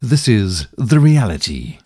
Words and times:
This 0.00 0.28
is 0.28 0.68
The 0.76 1.00
Reality. 1.00 1.78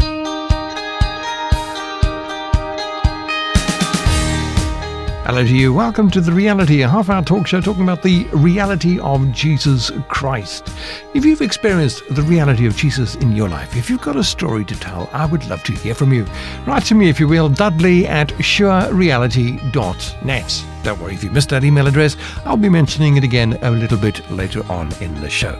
Hello 5.32 5.46
to 5.46 5.56
you. 5.56 5.72
Welcome 5.72 6.10
to 6.10 6.20
The 6.20 6.30
Reality, 6.30 6.82
a 6.82 6.88
half 6.88 7.08
hour 7.08 7.24
talk 7.24 7.46
show 7.46 7.62
talking 7.62 7.84
about 7.84 8.02
the 8.02 8.24
reality 8.34 9.00
of 9.00 9.32
Jesus 9.32 9.90
Christ. 10.08 10.68
If 11.14 11.24
you've 11.24 11.40
experienced 11.40 12.02
the 12.10 12.20
reality 12.20 12.66
of 12.66 12.76
Jesus 12.76 13.14
in 13.14 13.32
your 13.32 13.48
life, 13.48 13.74
if 13.74 13.88
you've 13.88 14.02
got 14.02 14.16
a 14.16 14.22
story 14.22 14.62
to 14.66 14.78
tell, 14.78 15.08
I 15.10 15.24
would 15.24 15.48
love 15.48 15.62
to 15.62 15.72
hear 15.72 15.94
from 15.94 16.12
you. 16.12 16.26
Write 16.66 16.84
to 16.84 16.94
me, 16.94 17.08
if 17.08 17.18
you 17.18 17.28
will, 17.28 17.48
dudley 17.48 18.06
at 18.06 18.28
surereality.net. 18.28 20.64
Don't 20.82 21.00
worry 21.00 21.14
if 21.14 21.24
you 21.24 21.30
missed 21.30 21.48
that 21.48 21.64
email 21.64 21.86
address, 21.86 22.14
I'll 22.44 22.58
be 22.58 22.68
mentioning 22.68 23.16
it 23.16 23.24
again 23.24 23.58
a 23.62 23.70
little 23.70 23.96
bit 23.96 24.30
later 24.30 24.62
on 24.70 24.92
in 25.00 25.18
the 25.22 25.30
show. 25.30 25.58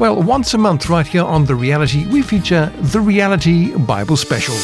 Well, 0.00 0.20
once 0.20 0.52
a 0.54 0.58
month, 0.58 0.88
right 0.88 1.06
here 1.06 1.22
on 1.22 1.44
The 1.44 1.54
Reality, 1.54 2.08
we 2.08 2.22
feature 2.22 2.72
the 2.76 3.00
Reality 3.00 3.72
Bible 3.76 4.16
Special. 4.16 4.56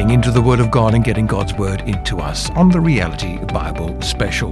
Getting 0.00 0.14
into 0.14 0.30
the 0.30 0.40
Word 0.40 0.60
of 0.60 0.70
God 0.70 0.94
and 0.94 1.04
getting 1.04 1.26
God's 1.26 1.52
Word 1.52 1.82
into 1.82 2.20
us 2.20 2.48
on 2.52 2.70
the 2.70 2.80
Reality 2.80 3.36
Bible 3.52 4.00
Special. 4.00 4.50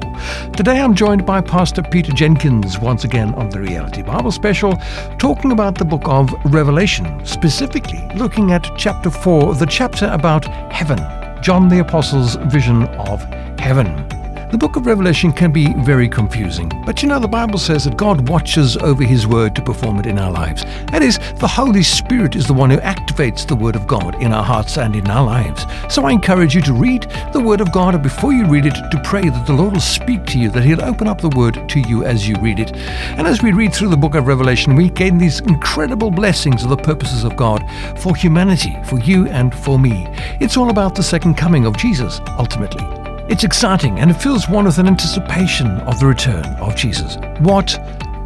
Today 0.55 0.79
I'm 0.79 0.95
joined 0.95 1.25
by 1.25 1.41
Pastor 1.41 1.83
Peter 1.83 2.13
Jenkins 2.13 2.79
once 2.79 3.05
again 3.05 3.33
on 3.33 3.49
the 3.49 3.59
Reality 3.59 4.03
Bible 4.03 4.31
Special, 4.31 4.77
talking 5.19 5.53
about 5.53 5.79
the 5.79 5.87
book 5.87 6.03
of 6.05 6.31
Revelation, 6.53 7.25
specifically 7.25 8.07
looking 8.15 8.53
at 8.53 8.69
chapter 8.77 9.09
4, 9.11 9.55
the 9.55 9.65
chapter 9.65 10.11
about 10.13 10.45
heaven, 10.71 10.99
John 11.43 11.71
the 11.71 11.79
Apostle's 11.79 12.35
vision 12.53 12.83
of 12.99 13.23
heaven. 13.59 14.18
The 14.51 14.57
book 14.57 14.77
of 14.77 14.87
Revelation 14.87 15.31
can 15.31 15.53
be 15.53 15.75
very 15.85 16.09
confusing, 16.09 16.73
but 16.87 17.03
you 17.03 17.09
know, 17.09 17.19
the 17.19 17.29
Bible 17.29 17.59
says 17.59 17.85
that 17.85 17.99
God 17.99 18.31
watches 18.31 18.79
over 18.79 19.05
His 19.05 19.27
word 19.27 19.55
to 19.55 19.63
perform 19.63 19.99
it 19.99 20.07
in 20.07 20.19
our 20.19 20.33
lives. 20.33 20.65
That 20.91 21.03
is, 21.03 21.19
the 21.35 21.47
Holy 21.47 21.83
Spirit 21.83 22.35
is 22.35 22.47
the 22.47 22.55
one 22.55 22.71
who 22.71 22.79
activates 22.79 23.47
the 23.47 23.55
word 23.55 23.77
of 23.77 23.87
God 23.87 24.21
in 24.23 24.33
our 24.33 24.43
hearts 24.43 24.79
and 24.79 24.97
in 24.97 25.07
our 25.11 25.23
lives. 25.23 25.67
So 25.91 26.07
I 26.07 26.13
encourage 26.13 26.55
you 26.55 26.63
to 26.63 26.73
read 26.73 27.03
the 27.35 27.43
word 27.43 27.61
of 27.61 27.73
God, 27.73 27.93
and 27.93 28.03
before 28.03 28.33
you 28.33 28.47
read 28.47 28.65
it, 28.65 28.73
to 28.73 29.03
pray 29.05 29.29
that 29.29 29.47
the 29.47 29.53
Lord 29.53 29.75
will 29.75 29.81
speak 29.81 30.25
to 30.27 30.39
you, 30.39 30.51
that 30.53 30.65
He'll 30.65 30.83
open 30.83 31.09
up 31.09 31.21
the 31.21 31.29
word 31.29 31.69
to 31.69 31.81
you 31.81 32.05
as 32.05 32.27
you 32.27 32.35
read 32.37 32.59
it. 32.59 32.75
And 33.19 33.27
as 33.27 33.43
we 33.43 33.53
read 33.53 33.75
through 33.75 33.91
the 33.91 33.99
book 33.99 34.15
of 34.15 34.27
Revelation, 34.27 34.75
we 34.75 34.89
gain 34.89 35.19
these 35.19 35.41
incredible 35.41 36.11
blessings 36.11 36.65
of 36.65 36.71
the 36.71 36.77
purposes 36.79 37.23
of 37.23 37.37
God 37.37 37.63
for 37.99 38.17
humanity, 38.17 38.75
for 38.87 38.99
you 38.99 39.29
and 39.29 39.55
for 39.55 39.79
me. 39.79 40.07
It's 40.41 40.57
all 40.57 40.71
about 40.71 40.95
the 40.95 41.03
second 41.03 41.35
coming 41.35 41.67
of 41.67 41.77
Jesus, 41.77 42.23
ultimately. 42.39 42.98
It's 43.29 43.45
exciting 43.45 43.99
and 43.99 44.11
it 44.11 44.15
fills 44.15 44.49
one 44.49 44.65
with 44.65 44.79
an 44.79 44.87
anticipation 44.87 45.67
of 45.83 46.01
the 46.01 46.07
return 46.07 46.47
of 46.61 46.75
Jesus. 46.75 47.17
What 47.41 47.79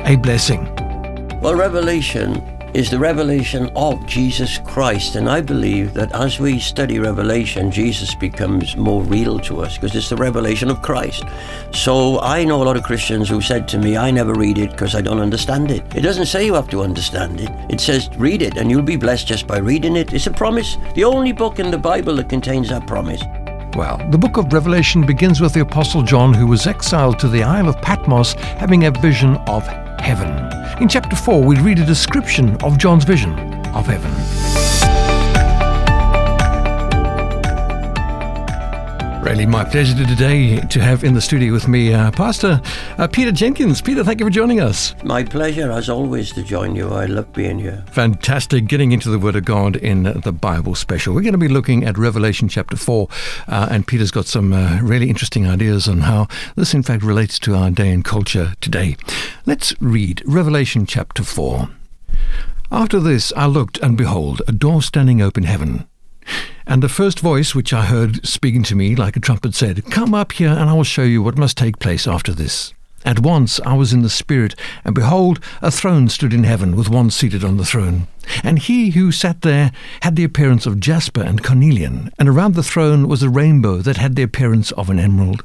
a 0.06 0.14
blessing. 0.14 0.64
Well, 1.40 1.56
Revelation 1.56 2.36
is 2.72 2.88
the 2.88 2.98
revelation 2.98 3.70
of 3.74 4.06
Jesus 4.06 4.58
Christ. 4.58 5.16
And 5.16 5.28
I 5.28 5.40
believe 5.40 5.92
that 5.94 6.12
as 6.12 6.38
we 6.38 6.60
study 6.60 7.00
Revelation, 7.00 7.70
Jesus 7.70 8.14
becomes 8.14 8.76
more 8.76 9.02
real 9.02 9.40
to 9.40 9.60
us 9.60 9.76
because 9.76 9.94
it's 9.96 10.08
the 10.08 10.16
revelation 10.16 10.70
of 10.70 10.82
Christ. 10.82 11.24
So 11.72 12.20
I 12.20 12.44
know 12.44 12.62
a 12.62 12.64
lot 12.64 12.76
of 12.76 12.84
Christians 12.84 13.28
who 13.28 13.40
said 13.40 13.66
to 13.68 13.78
me, 13.78 13.96
I 13.96 14.10
never 14.10 14.34
read 14.34 14.56
it 14.56 14.70
because 14.70 14.94
I 14.94 15.02
don't 15.02 15.20
understand 15.20 15.70
it. 15.72 15.82
It 15.96 16.02
doesn't 16.02 16.26
say 16.26 16.46
you 16.46 16.54
have 16.54 16.70
to 16.70 16.82
understand 16.82 17.40
it, 17.40 17.50
it 17.68 17.80
says 17.80 18.08
read 18.16 18.40
it 18.40 18.56
and 18.56 18.70
you'll 18.70 18.82
be 18.82 18.96
blessed 18.96 19.26
just 19.26 19.46
by 19.46 19.58
reading 19.58 19.96
it. 19.96 20.12
It's 20.12 20.28
a 20.28 20.30
promise, 20.30 20.76
the 20.94 21.04
only 21.04 21.32
book 21.32 21.58
in 21.58 21.70
the 21.70 21.78
Bible 21.78 22.16
that 22.16 22.28
contains 22.28 22.68
that 22.68 22.86
promise. 22.86 23.22
Well, 23.74 23.96
the 24.10 24.18
book 24.18 24.36
of 24.36 24.52
Revelation 24.52 25.06
begins 25.06 25.40
with 25.40 25.54
the 25.54 25.60
Apostle 25.60 26.02
John, 26.02 26.34
who 26.34 26.46
was 26.46 26.66
exiled 26.66 27.18
to 27.20 27.28
the 27.28 27.42
Isle 27.42 27.68
of 27.68 27.80
Patmos, 27.80 28.34
having 28.34 28.84
a 28.84 28.90
vision 28.90 29.36
of 29.46 29.66
heaven. 29.98 30.28
In 30.82 30.88
chapter 30.88 31.16
4, 31.16 31.42
we 31.42 31.58
read 31.58 31.78
a 31.78 31.86
description 31.86 32.56
of 32.62 32.76
John's 32.76 33.04
vision 33.04 33.32
of 33.68 33.86
heaven. 33.86 34.10
Really, 39.22 39.46
my 39.46 39.62
pleasure 39.64 39.94
today 39.94 40.58
to 40.58 40.80
have 40.80 41.04
in 41.04 41.14
the 41.14 41.20
studio 41.20 41.52
with 41.52 41.68
me 41.68 41.94
uh, 41.94 42.10
Pastor 42.10 42.60
uh, 42.98 43.06
Peter 43.06 43.30
Jenkins. 43.30 43.80
Peter, 43.80 44.02
thank 44.02 44.18
you 44.18 44.26
for 44.26 44.30
joining 44.30 44.58
us. 44.58 44.96
My 45.04 45.22
pleasure, 45.22 45.70
as 45.70 45.88
always, 45.88 46.32
to 46.32 46.42
join 46.42 46.74
you. 46.74 46.88
I 46.88 47.06
love 47.06 47.32
being 47.32 47.60
here. 47.60 47.84
Fantastic. 47.92 48.66
Getting 48.66 48.90
into 48.90 49.10
the 49.10 49.20
Word 49.20 49.36
of 49.36 49.44
God 49.44 49.76
in 49.76 50.02
the 50.02 50.32
Bible 50.32 50.74
special. 50.74 51.14
We're 51.14 51.22
going 51.22 51.32
to 51.34 51.38
be 51.38 51.46
looking 51.46 51.84
at 51.84 51.96
Revelation 51.96 52.48
chapter 52.48 52.76
4, 52.76 53.06
uh, 53.46 53.68
and 53.70 53.86
Peter's 53.86 54.10
got 54.10 54.26
some 54.26 54.52
uh, 54.52 54.80
really 54.82 55.08
interesting 55.08 55.46
ideas 55.46 55.86
on 55.86 56.00
how 56.00 56.26
this, 56.56 56.74
in 56.74 56.82
fact, 56.82 57.04
relates 57.04 57.38
to 57.38 57.54
our 57.54 57.70
day 57.70 57.92
and 57.92 58.04
culture 58.04 58.54
today. 58.60 58.96
Let's 59.46 59.72
read 59.80 60.20
Revelation 60.26 60.84
chapter 60.84 61.22
4. 61.22 61.68
After 62.72 62.98
this, 62.98 63.32
I 63.36 63.46
looked, 63.46 63.78
and 63.78 63.96
behold, 63.96 64.42
a 64.48 64.52
door 64.52 64.82
standing 64.82 65.22
open 65.22 65.44
heaven. 65.44 65.86
And 66.66 66.82
the 66.82 66.88
first 66.88 67.20
voice 67.20 67.54
which 67.54 67.72
I 67.72 67.84
heard 67.84 68.26
speaking 68.26 68.62
to 68.64 68.76
me 68.76 68.94
like 68.94 69.16
a 69.16 69.20
trumpet 69.20 69.54
said, 69.54 69.84
Come 69.90 70.14
up 70.14 70.32
here, 70.32 70.50
and 70.50 70.70
I 70.70 70.72
will 70.72 70.84
show 70.84 71.02
you 71.02 71.22
what 71.22 71.36
must 71.36 71.56
take 71.58 71.78
place 71.78 72.06
after 72.06 72.32
this. 72.32 72.72
At 73.04 73.18
once 73.18 73.58
I 73.66 73.74
was 73.74 73.92
in 73.92 74.02
the 74.02 74.08
Spirit, 74.08 74.54
and 74.84 74.94
behold, 74.94 75.40
a 75.60 75.72
throne 75.72 76.08
stood 76.08 76.32
in 76.32 76.44
heaven, 76.44 76.76
with 76.76 76.88
one 76.88 77.10
seated 77.10 77.42
on 77.42 77.56
the 77.56 77.64
throne. 77.64 78.06
And 78.44 78.60
he 78.60 78.90
who 78.90 79.10
sat 79.10 79.40
there 79.40 79.72
had 80.02 80.14
the 80.14 80.22
appearance 80.22 80.66
of 80.66 80.78
jasper 80.78 81.22
and 81.22 81.42
cornelian, 81.42 82.12
and 82.18 82.28
around 82.28 82.54
the 82.54 82.62
throne 82.62 83.08
was 83.08 83.22
a 83.22 83.28
rainbow 83.28 83.78
that 83.78 83.96
had 83.96 84.14
the 84.14 84.22
appearance 84.22 84.70
of 84.72 84.88
an 84.88 85.00
emerald. 85.00 85.44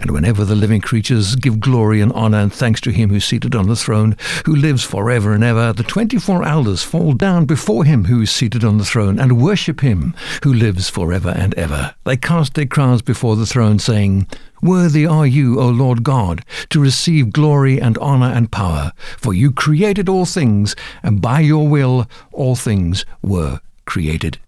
And 0.00 0.12
whenever 0.12 0.46
the 0.46 0.54
living 0.54 0.80
creatures 0.80 1.36
give 1.36 1.60
glory 1.60 2.00
and 2.00 2.10
honor 2.12 2.38
and 2.38 2.52
thanks 2.52 2.80
to 2.82 2.90
him 2.90 3.10
who 3.10 3.16
is 3.16 3.24
seated 3.24 3.54
on 3.54 3.68
the 3.68 3.76
throne, 3.76 4.16
who 4.46 4.56
lives 4.56 4.82
forever 4.82 5.34
and 5.34 5.44
ever, 5.44 5.74
the 5.74 5.82
twenty 5.82 6.18
four 6.18 6.42
elders 6.42 6.82
fall 6.82 7.12
down 7.12 7.44
before 7.44 7.84
him 7.84 8.06
who 8.06 8.22
is 8.22 8.30
seated 8.30 8.64
on 8.64 8.78
the 8.78 8.84
throne 8.84 9.18
and 9.18 9.42
worship 9.42 9.80
him 9.80 10.14
who 10.42 10.54
lives 10.54 10.88
forever 10.88 11.28
and 11.36 11.54
ever. 11.54 11.94
They 12.04 12.16
cast 12.16 12.54
their 12.54 12.66
crowns 12.66 13.02
before 13.02 13.36
the 13.36 13.44
throne, 13.46 13.78
saying, 13.78 14.26
Worthy 14.62 15.06
are 15.06 15.26
you, 15.26 15.60
O 15.60 15.68
Lord 15.68 16.02
God, 16.02 16.44
to 16.70 16.80
receive 16.80 17.32
glory 17.32 17.80
and 17.80 17.98
honor 17.98 18.32
and 18.32 18.50
power, 18.50 18.92
for 19.18 19.34
you 19.34 19.52
created 19.52 20.08
all 20.08 20.24
things, 20.24 20.74
and 21.02 21.20
by 21.20 21.40
your 21.40 21.68
will 21.68 22.08
all 22.32 22.56
things 22.56 23.04
were 23.22 23.60
created. 23.84 24.38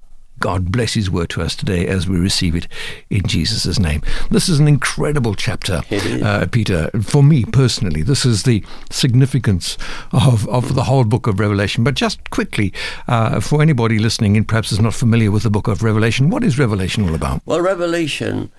God 0.42 0.72
bless 0.72 0.94
His 0.94 1.08
word 1.08 1.30
to 1.30 1.40
us 1.40 1.54
today 1.54 1.86
as 1.86 2.08
we 2.08 2.18
receive 2.18 2.56
it 2.56 2.66
in 3.10 3.24
Jesus' 3.28 3.78
name. 3.78 4.02
This 4.28 4.48
is 4.48 4.58
an 4.58 4.66
incredible 4.66 5.36
chapter, 5.36 5.82
uh, 5.92 6.46
Peter. 6.50 6.90
For 7.00 7.22
me 7.22 7.44
personally, 7.44 8.02
this 8.02 8.26
is 8.26 8.42
the 8.42 8.64
significance 8.90 9.78
of, 10.10 10.48
of 10.48 10.74
the 10.74 10.82
whole 10.82 11.04
book 11.04 11.28
of 11.28 11.38
Revelation. 11.38 11.84
But 11.84 11.94
just 11.94 12.28
quickly, 12.30 12.72
uh, 13.06 13.38
for 13.38 13.62
anybody 13.62 14.00
listening 14.00 14.36
and 14.36 14.46
perhaps 14.46 14.72
is 14.72 14.80
not 14.80 14.94
familiar 14.94 15.30
with 15.30 15.44
the 15.44 15.50
book 15.50 15.68
of 15.68 15.84
Revelation, 15.84 16.28
what 16.28 16.42
is 16.42 16.58
Revelation 16.58 17.08
all 17.08 17.14
about? 17.14 17.40
Well, 17.46 17.60
Revelation 17.60 18.50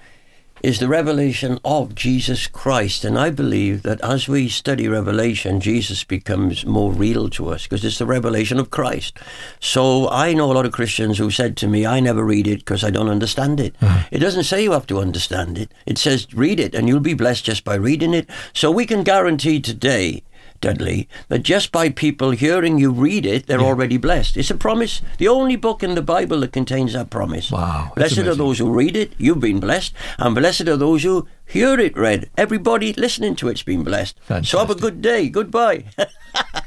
is 0.63 0.79
the 0.79 0.87
revelation 0.87 1.59
of 1.65 1.93
Jesus 1.93 2.47
Christ. 2.47 3.03
And 3.03 3.19
I 3.19 3.29
believe 3.29 3.83
that 3.83 3.99
as 3.99 4.29
we 4.29 4.47
study 4.47 4.87
Revelation, 4.87 5.59
Jesus 5.59 6.05
becomes 6.05 6.65
more 6.65 6.93
real 6.93 7.29
to 7.31 7.49
us 7.49 7.63
because 7.63 7.83
it's 7.83 7.97
the 7.97 8.05
revelation 8.05 8.57
of 8.57 8.71
Christ. 8.71 9.19
So 9.59 10.09
I 10.09 10.33
know 10.33 10.49
a 10.49 10.53
lot 10.53 10.65
of 10.65 10.71
Christians 10.71 11.17
who 11.17 11.29
said 11.31 11.57
to 11.57 11.67
me, 11.67 11.85
I 11.85 11.99
never 11.99 12.23
read 12.23 12.47
it 12.47 12.59
because 12.59 12.81
I 12.81 12.91
don't 12.91 13.09
understand 13.09 13.59
it. 13.59 13.75
Uh-huh. 13.81 14.07
It 14.09 14.19
doesn't 14.19 14.45
say 14.45 14.63
you 14.63 14.71
have 14.71 14.87
to 14.87 15.01
understand 15.01 15.57
it, 15.57 15.69
it 15.85 15.97
says 15.97 16.33
read 16.33 16.61
it 16.61 16.73
and 16.73 16.87
you'll 16.87 17.01
be 17.01 17.13
blessed 17.13 17.43
just 17.43 17.65
by 17.65 17.75
reading 17.75 18.13
it. 18.13 18.29
So 18.53 18.71
we 18.71 18.85
can 18.85 19.03
guarantee 19.03 19.59
today 19.59 20.23
Dudley, 20.63 21.09
that 21.27 21.43
just 21.43 21.73
by 21.73 21.89
people 21.89 22.31
hearing 22.31 22.79
you 22.79 22.89
read 22.89 23.25
it, 23.25 23.47
they're 23.47 23.59
already 23.59 23.97
blessed. 23.97 24.37
It's 24.37 24.49
a 24.49 24.55
promise. 24.55 25.01
The 25.17 25.27
only 25.27 25.57
book 25.57 25.83
in 25.83 25.93
the 25.93 26.01
Bible 26.01 26.39
that 26.39 26.53
contains 26.53 26.93
that 26.93 27.09
promise. 27.09 27.51
Wow, 27.51 27.91
Blessed 27.97 28.19
are 28.19 28.33
those 28.33 28.59
who 28.59 28.71
read 28.71 28.95
it, 28.95 29.11
you've 29.17 29.41
been 29.41 29.59
blessed, 29.59 29.93
and 30.17 30.33
blessed 30.33 30.69
are 30.69 30.77
those 30.77 31.03
who 31.03 31.27
hear 31.45 31.77
it 31.77 31.97
read. 31.97 32.29
Everybody 32.37 32.93
listening 32.93 33.35
to 33.35 33.49
it's 33.49 33.61
been 33.63 33.83
blessed. 33.83 34.17
So 34.43 34.57
have 34.59 34.69
a 34.69 34.75
good 34.75 35.01
day. 35.01 35.27
Goodbye. 35.27 35.83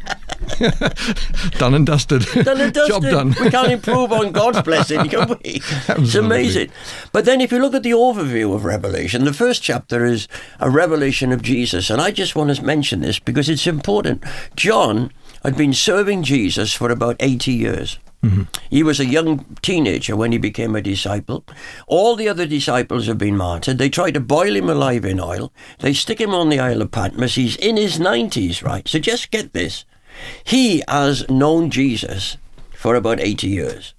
Done 1.59 1.75
and 1.75 1.87
dusted. 1.87 2.23
done 2.45 2.61
and 2.61 2.73
dusted. 2.73 2.89
Job 2.89 3.03
done. 3.03 3.35
We 3.41 3.51
can't 3.51 3.73
improve 3.73 4.13
on 4.13 4.33
God's 4.33 4.63
blessing, 4.63 5.09
can 5.09 5.29
we? 5.29 5.61
It's 5.89 6.15
amazing. 6.15 6.71
But 7.13 7.25
then, 7.25 7.41
if 7.41 7.53
you 7.53 7.59
look 7.59 7.75
at 7.75 7.83
the 7.83 7.91
overview 7.91 8.55
of 8.55 8.65
Revelation, 8.65 9.25
the 9.25 9.33
first 9.33 9.63
chapter 9.63 10.05
is 10.05 10.29
a 10.61 10.71
revelation 10.71 11.33
of 11.33 11.43
Jesus. 11.43 11.91
And 11.91 12.01
I 12.01 12.11
just 12.11 12.37
want 12.37 12.55
to 12.55 12.65
mention 12.65 13.01
this 13.01 13.19
because 13.19 13.49
it's 13.49 13.67
important. 13.67 14.25
John 14.55 15.13
had 15.43 15.57
been 15.57 15.73
serving 15.73 16.23
Jesus 16.23 16.73
for 16.73 16.91
about 16.91 17.17
80 17.21 17.53
years. 17.53 17.99
Mm-hmm. 18.23 18.43
He 18.71 18.83
was 18.83 18.99
a 18.99 19.07
young 19.07 19.45
teenager 19.63 20.17
when 20.17 20.33
he 20.33 20.39
became 20.39 20.75
a 20.75 20.83
disciple. 20.83 21.45
All 21.87 22.17
the 22.17 22.29
other 22.29 22.47
disciples 22.47 23.07
have 23.07 23.19
been 23.19 23.37
martyred. 23.37 23.79
They 23.79 23.89
try 23.89 24.11
to 24.11 24.21
boil 24.21 24.57
him 24.57 24.69
alive 24.69 25.05
in 25.05 25.21
oil. 25.21 25.53
They 25.79 25.93
stick 25.93 26.21
him 26.21 26.35
on 26.35 26.49
the 26.49 26.59
Isle 26.59 26.83
of 26.83 26.91
Patmos. 26.91 27.37
He's 27.37 27.57
in 27.57 27.77
his 27.77 27.99
90s, 27.99 28.65
right? 28.65 28.89
So 28.89 28.99
just 28.99 29.31
get 29.31 29.53
this. 29.53 29.85
He 30.45 30.83
has 30.89 31.29
known 31.29 31.71
Jesus 31.71 32.37
for 32.75 32.95
about 32.95 33.21
80 33.21 33.49
years. 33.49 33.95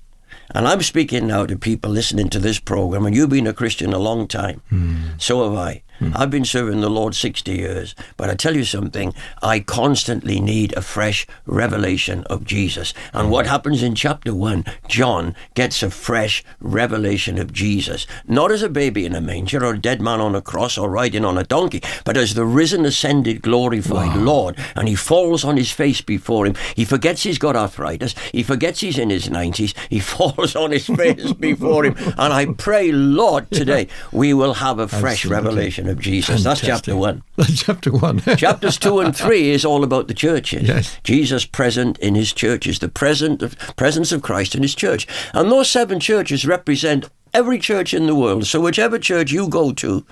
And 0.56 0.68
I'm 0.68 0.82
speaking 0.82 1.28
now 1.28 1.46
to 1.46 1.58
people 1.58 1.92
listening 1.92 2.30
to 2.30 2.40
this 2.40 2.60
program, 2.60 3.06
and 3.06 3.16
you've 3.16 3.30
been 3.30 3.48
a 3.48 3.54
Christian 3.54 3.94
a 3.94 4.00
long 4.00 4.28
time. 4.28 4.62
Hmm. 4.70 4.96
So 5.18 5.44
have 5.44 5.58
I. 5.58 5.84
Hmm. 6.00 6.12
I've 6.16 6.30
been 6.30 6.46
serving 6.46 6.82
the 6.82 6.90
Lord 6.90 7.16
60 7.16 7.52
years. 7.52 7.96
But 8.18 8.30
I 8.30 8.36
tell 8.36 8.56
you 8.56 8.64
something, 8.64 9.14
I 9.42 9.60
constantly 9.60 10.40
need 10.40 10.74
a 10.74 10.82
fresh 10.82 11.28
revelation 11.46 12.24
of 12.26 12.46
Jesus. 12.46 12.94
And 13.14 13.28
hmm. 13.28 13.32
what 13.32 13.48
happens 13.48 13.84
in 13.84 13.96
chapter 13.96 14.34
1, 14.34 14.66
John 14.88 15.36
gets 15.54 15.84
a 15.84 15.90
fresh 15.90 16.44
revelation 16.60 17.38
of 17.40 17.54
Jesus. 17.54 18.08
Not 18.28 18.52
as 18.52 18.62
a 18.62 18.70
baby 18.70 19.06
in 19.06 19.16
a 19.16 19.22
manger 19.22 19.64
or 19.64 19.74
a 19.74 19.80
dead 19.80 20.02
man 20.02 20.20
on 20.20 20.36
a 20.36 20.42
cross 20.42 20.78
or 20.78 20.90
riding 20.90 21.26
on 21.26 21.38
a 21.38 21.44
donkey, 21.44 21.82
but 22.04 22.18
as 22.18 22.34
the 22.34 22.46
risen, 22.46 22.86
ascended, 22.86 23.42
glorified 23.42 24.16
Lord. 24.16 24.58
And 24.76 24.88
he 24.88 24.96
falls 24.96 25.44
on 25.44 25.58
his 25.58 25.72
face 25.72 26.02
before 26.02 26.46
him. 26.46 26.56
He 26.76 26.86
forgets 26.86 27.24
he's 27.24 27.38
got 27.38 27.56
arthritis. 27.56 28.16
He 28.32 28.44
forgets 28.44 28.82
he's 28.82 28.98
in 28.98 29.10
his 29.10 29.30
90s. 29.30 29.74
He 29.90 30.00
falls 30.18 30.56
on 30.56 30.72
his 30.72 30.88
face 30.88 31.34
before 31.40 31.86
him. 31.86 31.96
And 32.18 32.34
I 32.34 32.46
pray, 32.46 32.92
Lord, 32.92 33.50
today 33.52 33.88
we 34.12 34.34
will 34.34 34.56
have 34.56 34.80
a 34.80 34.88
fresh 34.88 35.26
Absolutely. 35.26 35.50
revelation 35.50 35.87
of 35.90 36.00
Jesus. 36.00 36.44
That's 36.44 36.62
chapter 36.62 36.96
1. 36.96 37.24
That's 37.38 37.64
chapter 37.64 37.92
one. 37.92 38.20
Chapters 38.38 38.78
two 38.78 39.00
and 39.00 39.16
three 39.16 39.52
is 39.52 39.64
all 39.64 39.84
about 39.84 40.08
the 40.08 40.14
churches. 40.14 40.68
Yes. 40.68 40.98
Jesus 41.04 41.46
present 41.46 41.98
in 42.00 42.16
his 42.16 42.34
churches, 42.34 42.80
the 42.80 42.90
present 42.90 43.44
of, 43.44 43.58
presence 43.76 44.12
of 44.12 44.24
Christ 44.24 44.56
in 44.56 44.64
his 44.64 44.74
church. 44.74 45.08
And 45.34 45.52
those 45.52 45.70
seven 45.70 46.00
churches 46.00 46.46
represent 46.46 47.10
every 47.34 47.60
church 47.60 47.94
in 47.94 48.08
the 48.08 48.16
world. 48.16 48.48
So 48.48 48.60
whichever 48.60 48.98
church 48.98 49.32
you 49.32 49.48
go 49.48 49.72
to, 49.74 50.06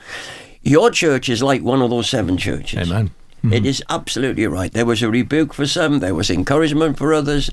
your 0.61 0.91
church 0.91 1.29
is 1.29 1.41
like 1.41 1.63
one 1.63 1.81
of 1.81 1.89
those 1.89 2.09
seven 2.09 2.37
churches. 2.37 2.91
Amen. 2.91 3.11
Hmm. 3.41 3.53
It 3.53 3.65
is 3.65 3.83
absolutely 3.89 4.47
right. 4.47 4.71
There 4.71 4.85
was 4.85 5.01
a 5.01 5.09
rebuke 5.09 5.53
for 5.53 5.67
some, 5.67 5.99
there 5.99 6.15
was 6.15 6.29
encouragement 6.29 6.97
for 6.97 7.13
others. 7.13 7.49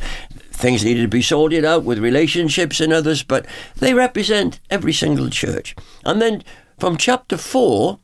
Things 0.51 0.85
needed 0.85 1.03
to 1.03 1.09
be 1.09 1.23
sorted 1.23 1.65
out 1.65 1.85
with 1.85 1.99
relationships 1.99 2.81
and 2.81 2.93
others, 2.93 3.23
but 3.23 3.47
they 3.77 3.95
represent 3.95 4.61
every 4.71 4.93
single 4.93 5.29
church. 5.29 5.75
And 6.05 6.21
then 6.21 6.45
from 6.79 6.97
chapter 6.97 7.37
4, 7.37 7.99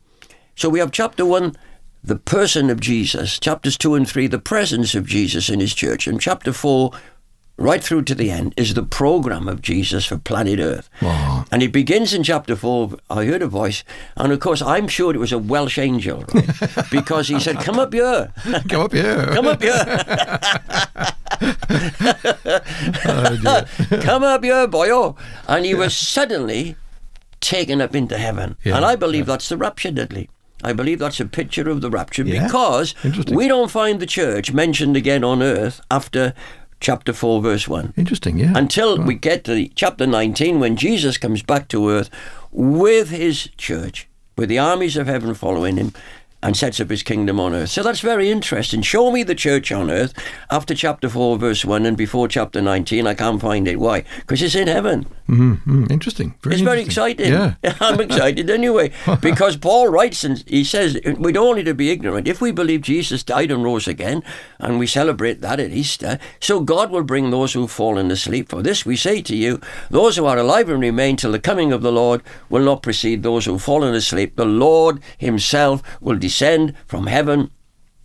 so 0.59 0.67
we 0.67 0.79
have 0.79 0.91
chapter 0.91 1.25
1, 1.25 1.55
the 2.03 2.17
person 2.17 2.69
of 2.69 2.81
Jesus, 2.81 3.39
chapters 3.39 3.77
2 3.77 3.95
and 3.95 4.05
3, 4.05 4.27
the 4.27 4.39
presence 4.39 4.93
of 4.93 5.05
Jesus 5.07 5.49
in 5.49 5.61
his 5.61 5.73
church, 5.73 6.05
and 6.05 6.19
chapter 6.19 6.51
4, 6.51 6.91
right 7.55 7.81
through 7.81 8.01
to 8.01 8.13
the 8.13 8.29
end, 8.29 8.53
is 8.57 8.73
the 8.73 8.83
program 8.83 9.47
of 9.47 9.61
Jesus 9.61 10.05
for 10.05 10.17
planet 10.17 10.59
Earth. 10.59 10.89
Wow. 11.01 11.45
And 11.49 11.63
it 11.63 11.71
begins 11.71 12.13
in 12.13 12.23
chapter 12.23 12.57
4. 12.57 12.97
I 13.09 13.23
heard 13.23 13.41
a 13.41 13.47
voice, 13.47 13.85
and 14.17 14.33
of 14.33 14.41
course, 14.41 14.61
I'm 14.61 14.89
sure 14.89 15.15
it 15.15 15.17
was 15.17 15.31
a 15.31 15.39
Welsh 15.39 15.77
angel, 15.77 16.25
right? 16.33 16.89
because 16.91 17.29
he 17.29 17.39
said, 17.39 17.61
Come 17.61 17.79
up 17.79 17.93
here. 17.93 18.33
Come 18.67 18.81
up 18.81 18.91
here. 18.91 19.27
Come 19.33 19.47
up 19.47 19.61
here. 19.61 19.81
Oh. 23.05 23.65
Come 24.01 24.23
up 24.23 24.43
here, 24.43 24.67
boyo. 24.67 25.15
And 25.47 25.63
he 25.63 25.73
was 25.73 25.95
suddenly 25.95 26.75
taken 27.39 27.79
up 27.79 27.95
into 27.95 28.17
heaven. 28.17 28.57
Yeah, 28.65 28.75
and 28.75 28.85
I 28.85 28.97
believe 28.97 29.25
that's 29.25 29.47
the 29.47 29.55
rapture, 29.55 29.91
Dudley. 29.91 30.29
I 30.63 30.73
believe 30.73 30.99
that's 30.99 31.19
a 31.19 31.25
picture 31.25 31.69
of 31.69 31.81
the 31.81 31.89
rapture 31.89 32.23
Yeah, 32.23 32.43
because 32.45 32.93
we 33.29 33.47
don't 33.47 33.71
find 33.71 33.99
the 33.99 34.05
church 34.05 34.51
mentioned 34.51 34.97
again 34.97 35.23
on 35.23 35.41
earth 35.41 35.81
after 35.89 36.33
chapter 36.79 37.13
4, 37.13 37.41
verse 37.41 37.67
1 37.67 37.93
Interesting, 37.97 38.37
yeah. 38.37 38.53
until 38.55 39.01
we 39.01 39.15
get 39.15 39.43
to 39.45 39.53
the 39.53 39.71
chapter 39.75 40.05
19 40.05 40.59
when 40.59 40.75
Jesus 40.75 41.17
comes 41.17 41.41
back 41.41 41.67
to 41.69 41.89
earth 41.89 42.09
with 42.51 43.09
his 43.09 43.49
church, 43.57 44.07
with 44.37 44.49
the 44.49 44.59
armies 44.59 44.97
of 44.97 45.07
heaven 45.07 45.33
following 45.33 45.77
him 45.77 45.93
and 46.41 46.55
sets 46.55 46.79
up 46.79 46.89
his 46.89 47.03
kingdom 47.03 47.39
on 47.39 47.53
earth. 47.53 47.69
So 47.69 47.83
that's 47.83 47.99
very 47.99 48.29
interesting. 48.31 48.81
Show 48.81 49.11
me 49.11 49.23
the 49.23 49.35
church 49.35 49.71
on 49.71 49.91
earth 49.91 50.13
after 50.49 50.73
chapter 50.73 51.09
4, 51.09 51.37
verse 51.37 51.65
1 51.65 51.85
and 51.85 51.97
before 51.97 52.27
chapter 52.27 52.61
19. 52.61 53.05
I 53.07 53.13
can't 53.13 53.41
find 53.41 53.67
it. 53.67 53.79
Why? 53.79 54.03
Because 54.19 54.41
it's 54.41 54.55
in 54.55 54.67
heaven. 54.67 55.05
Mm, 55.27 55.61
mm, 55.63 55.91
interesting. 55.91 56.33
Very 56.41 56.55
It's 56.55 56.63
very 56.63 56.81
interesting. 56.81 57.19
exciting. 57.19 57.33
Yeah. 57.33 57.75
I'm 57.81 57.99
excited 58.07 58.49
anyway 58.49 58.91
because 59.21 59.57
Paul 59.57 59.89
writes 59.89 60.23
and 60.23 60.43
he 60.47 60.63
says 60.63 60.97
we 61.17 61.31
don't 61.31 61.57
need 61.57 61.65
to 61.65 61.73
be 61.73 61.91
ignorant. 61.91 62.27
If 62.27 62.41
we 62.41 62.51
believe 62.51 62.81
Jesus 62.81 63.21
died 63.23 63.51
and 63.51 63.63
rose 63.63 63.87
again, 63.87 64.23
and 64.59 64.79
we 64.79 64.87
celebrate 64.87 65.41
that 65.41 65.59
at 65.59 65.71
Easter, 65.71 66.19
so 66.39 66.61
God 66.61 66.89
will 66.89 67.03
bring 67.03 67.29
those 67.29 67.53
who've 67.53 67.69
fallen 67.69 68.09
asleep. 68.11 68.49
For 68.49 68.61
this 68.63 68.85
we 68.85 68.95
say 68.95 69.21
to 69.23 69.35
you, 69.35 69.59
those 69.89 70.15
who 70.17 70.25
are 70.25 70.37
alive 70.37 70.69
and 70.69 70.81
remain 70.81 71.15
till 71.17 71.31
the 71.33 71.39
coming 71.39 71.71
of 71.71 71.81
the 71.81 71.91
Lord 71.91 72.23
will 72.49 72.63
not 72.63 72.81
precede 72.81 73.21
those 73.21 73.45
who've 73.45 73.61
fallen 73.61 73.93
asleep. 73.93 74.35
The 74.35 74.45
Lord 74.45 75.01
Himself 75.17 75.83
will 76.01 76.15
descend 76.29 76.75
from 76.85 77.07
heaven 77.07 77.49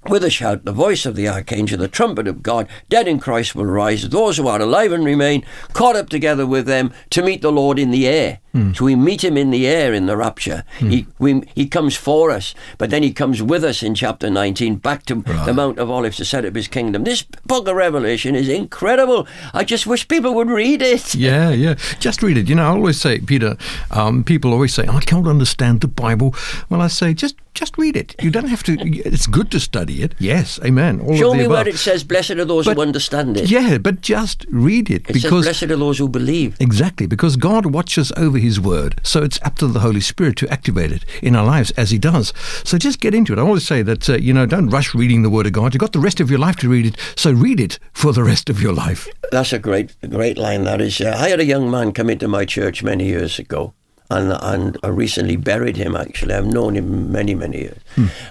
with 0.08 0.24
a 0.24 0.30
shout, 0.30 0.64
the 0.64 0.72
voice 0.72 1.04
of 1.04 1.14
the 1.14 1.28
archangel, 1.28 1.76
the 1.76 1.88
trumpet 1.88 2.26
of 2.26 2.42
God, 2.42 2.66
dead 2.88 3.06
in 3.06 3.18
Christ 3.18 3.54
will 3.54 3.66
rise. 3.66 4.08
Those 4.08 4.38
who 4.38 4.48
are 4.48 4.62
alive 4.62 4.92
and 4.92 5.04
remain, 5.04 5.44
caught 5.74 5.94
up 5.94 6.08
together 6.08 6.46
with 6.46 6.64
them 6.64 6.90
to 7.10 7.22
meet 7.22 7.42
the 7.42 7.52
Lord 7.52 7.78
in 7.78 7.90
the 7.90 8.08
air. 8.08 8.40
So 8.74 8.84
we 8.84 8.94
meet 8.94 9.24
him 9.24 9.36
in 9.36 9.50
the 9.50 9.66
air 9.66 9.92
in 9.92 10.06
the 10.06 10.16
rapture. 10.16 10.62
He, 10.78 11.06
we, 11.18 11.42
he 11.56 11.66
comes 11.66 11.96
for 11.96 12.30
us, 12.30 12.54
but 12.78 12.90
then 12.90 13.02
he 13.02 13.12
comes 13.12 13.42
with 13.42 13.64
us 13.64 13.82
in 13.82 13.94
chapter 13.96 14.30
19 14.30 14.76
back 14.76 15.04
to 15.06 15.16
the 15.46 15.52
Mount 15.52 15.78
of 15.78 15.90
Olives 15.90 16.18
to 16.18 16.24
set 16.24 16.44
up 16.44 16.54
his 16.54 16.68
kingdom. 16.68 17.02
This 17.04 17.22
book 17.22 17.66
of 17.66 17.74
Revelation 17.74 18.36
is 18.36 18.48
incredible. 18.48 19.26
I 19.52 19.64
just 19.64 19.86
wish 19.86 20.06
people 20.06 20.34
would 20.34 20.48
read 20.48 20.82
it. 20.82 21.14
Yeah, 21.24 21.50
yeah. 21.50 21.74
Just 22.00 22.22
read 22.22 22.36
it. 22.36 22.48
You 22.48 22.54
know, 22.54 22.64
I 22.64 22.68
always 22.68 23.00
say, 23.00 23.18
Peter, 23.18 23.56
um, 23.90 24.24
people 24.24 24.52
always 24.52 24.74
say, 24.74 24.86
I 24.86 25.00
can't 25.00 25.26
understand 25.26 25.80
the 25.80 25.88
Bible. 25.88 26.34
Well, 26.68 26.80
I 26.82 26.88
say, 26.88 27.14
just 27.14 27.36
just 27.54 27.78
read 27.78 27.96
it. 27.96 28.16
You 28.20 28.32
don't 28.32 28.48
have 28.48 28.64
to, 28.64 28.72
it's 28.82 29.28
good 29.28 29.48
to 29.52 29.60
study 29.60 30.02
it. 30.02 30.12
Yes, 30.18 30.58
amen. 30.64 31.00
All 31.00 31.14
Show 31.16 31.26
of 31.28 31.32
the 31.34 31.38
me 31.38 31.44
above. 31.44 31.58
where 31.58 31.68
it 31.68 31.76
says, 31.78 32.02
Blessed 32.02 32.32
are 32.32 32.44
those 32.44 32.64
But- 32.64 32.74
who 32.76 32.82
understand 32.82 33.36
it. 33.36 33.48
Yeah, 33.48 33.78
but 33.78 34.00
just 34.00 34.44
read 34.50 34.90
it 34.90 35.08
It 35.08 35.12
because 35.12 35.44
says, 35.44 35.60
Blessed 35.60 35.70
are 35.70 35.76
those 35.76 35.98
who 35.98 36.08
believe. 36.08 36.56
Exactly, 36.60 37.06
because 37.06 37.36
God 37.36 37.66
watches 37.66 38.10
over 38.16 38.38
His 38.44 38.60
Word, 38.60 39.00
so 39.02 39.22
it's 39.22 39.40
up 39.42 39.56
to 39.58 39.66
the 39.66 39.80
Holy 39.80 40.00
Spirit 40.00 40.36
to 40.36 40.48
activate 40.48 40.92
it 40.92 41.04
in 41.22 41.34
our 41.34 41.44
lives 41.44 41.72
as 41.72 41.90
He 41.90 41.98
does. 41.98 42.32
So 42.62 42.78
just 42.78 43.00
get 43.00 43.14
into 43.14 43.32
it. 43.32 43.38
I 43.38 43.42
always 43.42 43.66
say 43.66 43.82
that, 43.82 44.08
uh, 44.08 44.16
you 44.16 44.32
know, 44.32 44.46
don't 44.46 44.68
rush 44.68 44.94
reading 44.94 45.22
the 45.22 45.30
Word 45.30 45.46
of 45.46 45.52
God. 45.52 45.74
You've 45.74 45.80
got 45.80 45.92
the 45.92 45.98
rest 45.98 46.20
of 46.20 46.30
your 46.30 46.38
life 46.38 46.56
to 46.56 46.68
read 46.68 46.86
it, 46.86 46.96
so 47.16 47.32
read 47.32 47.58
it 47.58 47.78
for 47.92 48.12
the 48.12 48.22
rest 48.22 48.48
of 48.48 48.62
your 48.62 48.72
life. 48.72 49.08
That's 49.32 49.52
a 49.52 49.58
great, 49.58 49.96
great 50.08 50.38
line. 50.38 50.64
That 50.64 50.80
is. 50.80 51.00
Uh, 51.00 51.14
I 51.16 51.28
had 51.30 51.40
a 51.40 51.44
young 51.44 51.70
man 51.70 51.92
come 51.92 52.10
into 52.10 52.28
my 52.28 52.44
church 52.44 52.82
many 52.82 53.06
years 53.06 53.38
ago, 53.38 53.74
and 54.14 54.38
and 54.40 54.78
I 54.82 54.88
recently 54.88 55.36
buried 55.36 55.76
him. 55.76 55.96
Actually, 55.96 56.34
I've 56.34 56.46
known 56.46 56.76
him 56.76 57.10
many, 57.12 57.34
many 57.34 57.58
years. 57.58 57.78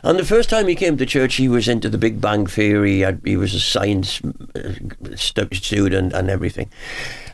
And 0.04 0.18
the 0.18 0.26
first 0.26 0.50
time 0.50 0.68
he 0.68 0.76
came 0.76 0.98
to 0.98 1.06
church, 1.06 1.36
he 1.36 1.50
was 1.50 1.68
into 1.68 1.90
the 1.90 1.98
Big 1.98 2.20
Bang 2.20 2.48
Theory. 2.48 2.94
He, 2.94 3.00
had, 3.02 3.22
he 3.24 3.38
was 3.38 3.54
a 3.54 3.60
science 3.60 4.22
uh, 4.56 5.16
student 5.54 6.14
and 6.14 6.30
everything. 6.30 6.70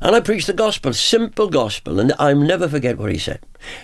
And 0.01 0.15
I 0.15 0.21
preached 0.21 0.47
the 0.47 0.53
gospel, 0.53 0.93
simple 0.93 1.49
gospel, 1.49 1.99
and 1.99 2.13
I'll 2.19 2.35
never 2.35 2.69
forget 2.69 2.97
what 2.97 3.11
he 3.11 3.17
said. 3.17 3.39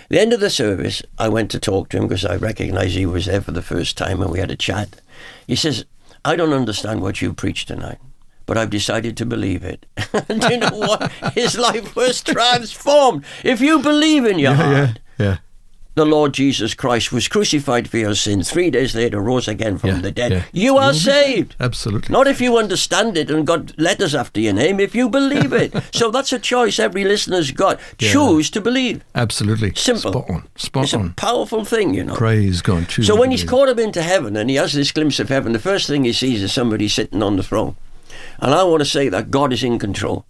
The 0.08 0.20
end 0.20 0.32
of 0.32 0.40
the 0.40 0.50
service, 0.50 1.02
I 1.18 1.28
went 1.28 1.50
to 1.50 1.60
talk 1.60 1.88
to 1.90 1.98
him 1.98 2.08
because 2.08 2.24
I 2.24 2.36
recognised 2.36 2.96
he 2.96 3.06
was 3.06 3.26
there 3.26 3.42
for 3.42 3.52
the 3.52 3.62
first 3.62 3.96
time, 3.96 4.22
and 4.22 4.30
we 4.30 4.38
had 4.40 4.50
a 4.50 4.56
chat. 4.56 5.00
He 5.46 5.56
says, 5.56 5.84
"I 6.24 6.36
don't 6.36 6.52
understand 6.52 7.02
what 7.02 7.20
you 7.20 7.32
preached 7.32 7.68
tonight." 7.68 7.98
But 8.46 8.56
I've 8.56 8.70
decided 8.70 9.16
to 9.18 9.26
believe 9.26 9.62
it. 9.64 9.86
and 10.28 10.42
you 10.44 10.58
know 10.58 10.70
what? 10.70 11.10
His 11.34 11.58
life 11.58 11.94
was 11.96 12.22
transformed. 12.22 13.24
If 13.44 13.60
you 13.60 13.80
believe 13.80 14.24
in 14.24 14.38
your 14.38 14.54
heart, 14.54 15.00
yeah. 15.18 15.24
yeah. 15.24 15.36
the 15.94 16.06
Lord 16.06 16.32
Jesus 16.34 16.74
Christ 16.74 17.10
was 17.12 17.26
crucified 17.26 17.88
for 17.88 17.96
your 17.98 18.14
sins, 18.14 18.50
three 18.50 18.70
days 18.70 18.94
later 18.94 19.20
rose 19.20 19.48
again 19.48 19.78
from 19.78 19.90
Yeah, 19.90 20.00
the 20.00 20.10
dead, 20.12 20.32
yeah. 20.32 20.42
you 20.52 20.76
are 20.76 20.92
saved. 20.94 21.56
Absolutely. 21.58 22.12
Not 22.12 22.26
if 22.28 22.40
you 22.40 22.56
understand 22.58 23.16
it 23.16 23.30
and 23.30 23.46
got 23.46 23.76
letters 23.78 24.14
after 24.14 24.38
your 24.40 24.52
name, 24.52 24.78
if 24.78 24.94
you 24.94 25.08
believe 25.08 25.52
it. 25.52 25.72
so 25.92 26.10
that's 26.10 26.32
a 26.32 26.38
choice 26.38 26.78
every 26.78 27.04
listener's 27.04 27.50
got. 27.50 27.80
Yeah. 27.98 28.12
Choose 28.12 28.50
to 28.50 28.60
believe. 28.60 29.02
Absolutely. 29.14 29.72
Simple. 29.74 30.12
Spot 30.12 30.30
on. 30.30 30.48
Spot 30.56 30.84
It's 30.84 30.92
a 30.92 30.98
on. 30.98 31.14
powerful 31.14 31.64
thing, 31.64 31.94
you 31.94 32.04
know. 32.04 32.14
Praise 32.14 32.62
God. 32.62 32.88
Choose 32.88 33.06
So 33.06 33.16
when 33.16 33.30
he's 33.30 33.44
caught 33.44 33.68
up 33.68 33.78
into 33.78 34.02
heaven 34.02 34.36
and 34.36 34.50
he 34.50 34.56
has 34.56 34.72
this 34.74 34.92
glimpse 34.92 35.18
of 35.18 35.30
heaven, 35.30 35.52
the 35.52 35.58
first 35.58 35.86
thing 35.88 36.04
he 36.04 36.12
sees 36.12 36.42
is 36.42 36.52
somebody 36.52 36.86
sitting 36.88 37.22
on 37.22 37.36
the 37.36 37.42
throne. 37.42 37.74
And 38.38 38.54
I 38.54 38.64
want 38.64 38.80
to 38.80 38.88
say 38.88 39.08
that 39.08 39.30
God 39.30 39.52
is 39.52 39.62
in 39.62 39.78
control. 39.78 40.26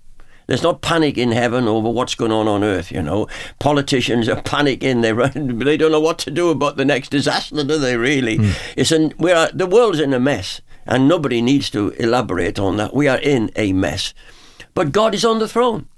There's 0.47 0.63
not 0.63 0.81
panic 0.81 1.19
in 1.19 1.33
heaven 1.33 1.67
over 1.67 1.91
what's 1.91 2.15
going 2.15 2.31
on 2.31 2.47
on 2.47 2.63
earth, 2.63 2.93
you 2.93 3.03
know. 3.03 3.27
Politicians 3.59 4.29
are 4.29 4.41
panicking. 4.43 5.03
They 5.03 5.41
they 5.65 5.77
don't 5.77 5.91
know 5.91 6.01
what 6.01 6.19
to 6.21 6.31
do 6.31 6.51
about 6.51 6.77
the 6.77 6.85
next 6.85 7.11
disaster, 7.11 7.65
do 7.65 7.79
they 7.79 7.97
really? 7.97 8.37
Hmm. 8.37 8.51
It's 8.77 8.93
an, 8.93 9.13
we're, 9.19 9.51
the 9.53 9.67
world's 9.67 9.99
in 9.99 10.15
a 10.15 10.21
mess, 10.21 10.61
and 10.87 11.09
nobody 11.09 11.43
needs 11.43 11.69
to 11.71 11.91
elaborate 11.91 12.59
on 12.59 12.77
that. 12.77 12.95
We 12.95 13.09
are 13.09 13.19
in 13.19 13.51
a 13.57 13.73
mess. 13.73 14.15
But 14.75 14.93
God 14.93 15.15
is 15.15 15.25
on 15.25 15.41
the 15.41 15.49
throne. 15.49 15.89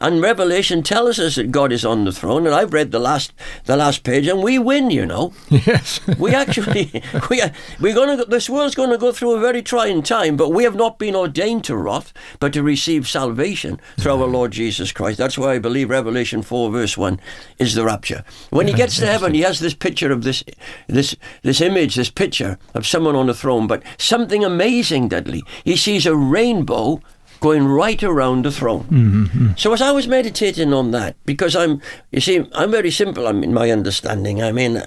And 0.00 0.22
Revelation 0.22 0.82
tells 0.82 1.18
us 1.18 1.34
that 1.36 1.50
God 1.50 1.72
is 1.72 1.84
on 1.84 2.04
the 2.04 2.12
throne, 2.12 2.46
and 2.46 2.54
I've 2.54 2.72
read 2.72 2.92
the 2.92 2.98
last 2.98 3.32
the 3.64 3.76
last 3.76 4.04
page, 4.04 4.26
and 4.28 4.42
we 4.42 4.58
win. 4.58 4.90
You 4.90 5.06
know, 5.06 5.32
Yes. 5.50 6.00
we 6.18 6.34
actually 6.34 7.02
we 7.30 7.40
are, 7.42 7.50
we're 7.80 7.94
going 7.94 8.16
to 8.18 8.24
this 8.24 8.48
world's 8.48 8.74
going 8.74 8.90
to 8.90 8.98
go 8.98 9.12
through 9.12 9.32
a 9.34 9.40
very 9.40 9.62
trying 9.62 10.02
time, 10.02 10.36
but 10.36 10.50
we 10.50 10.64
have 10.64 10.76
not 10.76 10.98
been 10.98 11.16
ordained 11.16 11.64
to 11.64 11.76
wrath, 11.76 12.12
but 12.40 12.52
to 12.52 12.62
receive 12.62 13.08
salvation 13.08 13.80
through 13.98 14.12
our 14.12 14.26
Lord 14.28 14.52
Jesus 14.52 14.92
Christ. 14.92 15.18
That's 15.18 15.36
why 15.38 15.54
I 15.54 15.58
believe 15.58 15.90
Revelation 15.90 16.42
four 16.42 16.70
verse 16.70 16.96
one 16.96 17.20
is 17.58 17.74
the 17.74 17.84
rapture. 17.84 18.24
When 18.50 18.68
he 18.68 18.74
gets 18.74 18.98
to 18.98 19.06
heaven, 19.06 19.34
he 19.34 19.40
has 19.42 19.58
this 19.58 19.74
picture 19.74 20.12
of 20.12 20.22
this 20.22 20.44
this 20.86 21.16
this 21.42 21.60
image, 21.60 21.96
this 21.96 22.10
picture 22.10 22.58
of 22.74 22.86
someone 22.86 23.16
on 23.16 23.28
a 23.28 23.34
throne, 23.34 23.66
but 23.66 23.82
something 23.98 24.44
amazing, 24.44 25.08
Dudley. 25.08 25.42
He 25.64 25.76
sees 25.76 26.06
a 26.06 26.14
rainbow 26.16 27.00
going 27.40 27.66
right 27.66 28.02
around 28.02 28.44
the 28.44 28.50
throne. 28.50 28.84
Mm-hmm, 28.84 29.24
mm-hmm. 29.24 29.48
So 29.56 29.72
as 29.72 29.82
I 29.82 29.92
was 29.92 30.08
meditating 30.08 30.72
on 30.72 30.90
that, 30.92 31.16
because 31.24 31.54
I'm, 31.54 31.80
you 32.10 32.20
see, 32.20 32.46
I'm 32.52 32.70
very 32.70 32.90
simple. 32.90 33.26
I'm 33.26 33.42
in 33.42 33.54
my 33.54 33.70
understanding. 33.70 34.42
I 34.42 34.52
mean, 34.52 34.82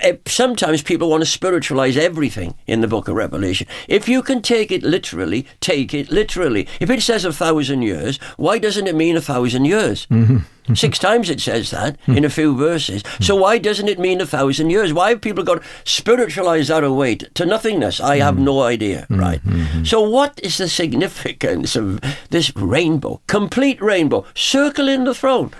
Eh, 0.00 0.16
sometimes 0.26 0.82
people 0.82 1.10
want 1.10 1.22
to 1.22 1.26
spiritualize 1.26 1.96
everything 1.96 2.54
in 2.66 2.80
the 2.80 2.88
Book 2.88 3.08
of 3.08 3.16
Revelation. 3.16 3.66
If 3.88 4.08
you 4.08 4.22
can 4.22 4.42
take 4.42 4.70
it 4.70 4.82
literally, 4.82 5.46
take 5.60 5.94
it 5.94 6.10
literally. 6.10 6.68
If 6.80 6.90
it 6.90 7.02
says 7.02 7.24
a 7.24 7.32
thousand 7.32 7.82
years, 7.82 8.18
why 8.36 8.58
doesn't 8.58 8.86
it 8.86 8.94
mean 8.94 9.16
a 9.16 9.20
thousand 9.20 9.64
years? 9.64 10.06
Mm-hmm. 10.06 10.36
Mm-hmm. 10.36 10.74
Six 10.74 10.98
times 11.00 11.28
it 11.28 11.40
says 11.40 11.70
that 11.70 11.98
in 12.06 12.24
a 12.24 12.30
few 12.30 12.56
verses. 12.56 13.02
Mm-hmm. 13.02 13.24
So 13.24 13.34
why 13.34 13.58
doesn't 13.58 13.88
it 13.88 13.98
mean 13.98 14.20
a 14.20 14.26
thousand 14.26 14.70
years? 14.70 14.92
Why 14.92 15.10
have 15.10 15.20
people 15.20 15.42
got 15.42 15.62
spiritualized 15.84 16.70
that 16.70 16.84
away 16.84 17.16
to 17.16 17.44
nothingness? 17.44 18.00
I 18.00 18.18
have 18.18 18.38
no 18.38 18.62
idea, 18.62 19.06
right? 19.10 19.40
So 19.84 20.00
what 20.00 20.38
is 20.42 20.58
the 20.58 20.68
significance 20.68 21.74
of 21.74 22.00
this 22.30 22.54
rainbow, 22.54 23.20
complete 23.26 23.82
rainbow, 23.82 24.24
circling 24.36 25.02
the 25.04 25.14
throne? 25.14 25.50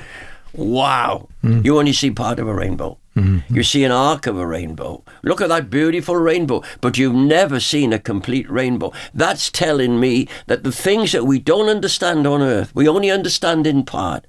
Wow. 0.52 1.28
Mm. 1.42 1.64
You 1.64 1.78
only 1.78 1.92
see 1.92 2.10
part 2.10 2.38
of 2.38 2.46
a 2.46 2.54
rainbow. 2.54 2.98
Mm-hmm. 3.16 3.54
You 3.54 3.62
see 3.62 3.84
an 3.84 3.92
arc 3.92 4.26
of 4.26 4.38
a 4.38 4.46
rainbow. 4.46 5.04
Look 5.22 5.40
at 5.40 5.50
that 5.50 5.68
beautiful 5.68 6.16
rainbow, 6.16 6.62
but 6.80 6.96
you've 6.96 7.14
never 7.14 7.60
seen 7.60 7.92
a 7.92 7.98
complete 7.98 8.50
rainbow. 8.50 8.92
That's 9.12 9.50
telling 9.50 10.00
me 10.00 10.28
that 10.46 10.64
the 10.64 10.72
things 10.72 11.12
that 11.12 11.26
we 11.26 11.38
don't 11.38 11.68
understand 11.68 12.26
on 12.26 12.40
earth, 12.40 12.74
we 12.74 12.88
only 12.88 13.10
understand 13.10 13.66
in 13.66 13.84
part. 13.84 14.26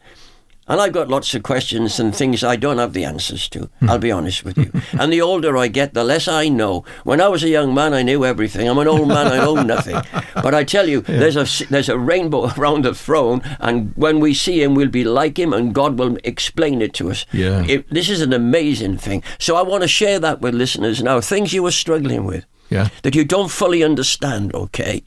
And 0.68 0.80
I've 0.80 0.94
got 0.94 1.10
lots 1.10 1.34
of 1.36 1.44
questions 1.44 2.00
and 2.00 2.16
things 2.16 2.42
I 2.44 2.56
don't 2.56 2.78
have 2.78 2.94
the 2.94 3.04
answers 3.04 3.50
to. 3.50 3.70
I'll 3.82 3.98
be 4.00 4.12
honest 4.12 4.46
with 4.46 4.58
you. 4.58 4.72
and 5.00 5.12
the 5.12 5.22
older 5.22 5.58
I 5.58 5.68
get, 5.68 5.94
the 5.94 6.06
less 6.06 6.28
I 6.28 6.48
know. 6.48 6.86
When 7.04 7.20
I 7.20 7.28
was 7.28 7.44
a 7.44 7.50
young 7.50 7.74
man, 7.74 7.94
I 7.94 8.02
knew 8.02 8.24
everything. 8.24 8.70
I'm 8.70 8.78
an 8.78 8.88
old 8.88 9.10
man, 9.10 9.28
I 9.28 9.38
know 9.38 9.56
nothing. 9.56 10.02
But 10.42 10.56
I 10.56 10.64
tell 10.64 10.90
you, 10.90 11.02
there's 11.02 11.36
a 11.38 11.46
there's 11.70 11.90
a 11.90 11.98
rainbow 11.98 12.50
around 12.58 12.84
the 12.86 12.94
throne, 12.94 13.42
and 13.60 13.94
when 13.96 14.20
we 14.20 14.34
see 14.34 14.62
him, 14.64 14.74
we'll 14.76 14.90
be 14.90 15.04
like 15.04 15.38
him, 15.38 15.54
and 15.54 15.74
God 15.74 15.98
will 16.00 16.18
explain 16.24 16.82
it 16.82 16.94
to 16.96 17.12
us. 17.12 17.26
Yeah. 17.32 17.64
It- 17.68 17.90
this 17.90 18.10
is 18.10 18.22
an 18.22 18.34
amazing 18.34 18.98
thing. 18.98 19.22
So 19.40 19.56
I 19.56 19.62
want 19.62 19.84
to 19.84 19.88
share 19.88 20.20
that 20.20 20.42
with 20.42 20.54
listeners 20.56 21.02
now. 21.04 21.22
Things 21.22 21.54
you 21.54 21.66
are 21.66 21.72
struggling 21.72 22.26
with 22.26 22.46
Yeah. 22.70 22.88
that 23.04 23.16
you 23.16 23.24
don't 23.26 23.52
fully 23.52 23.84
understand, 23.84 24.54
okay? 24.56 25.04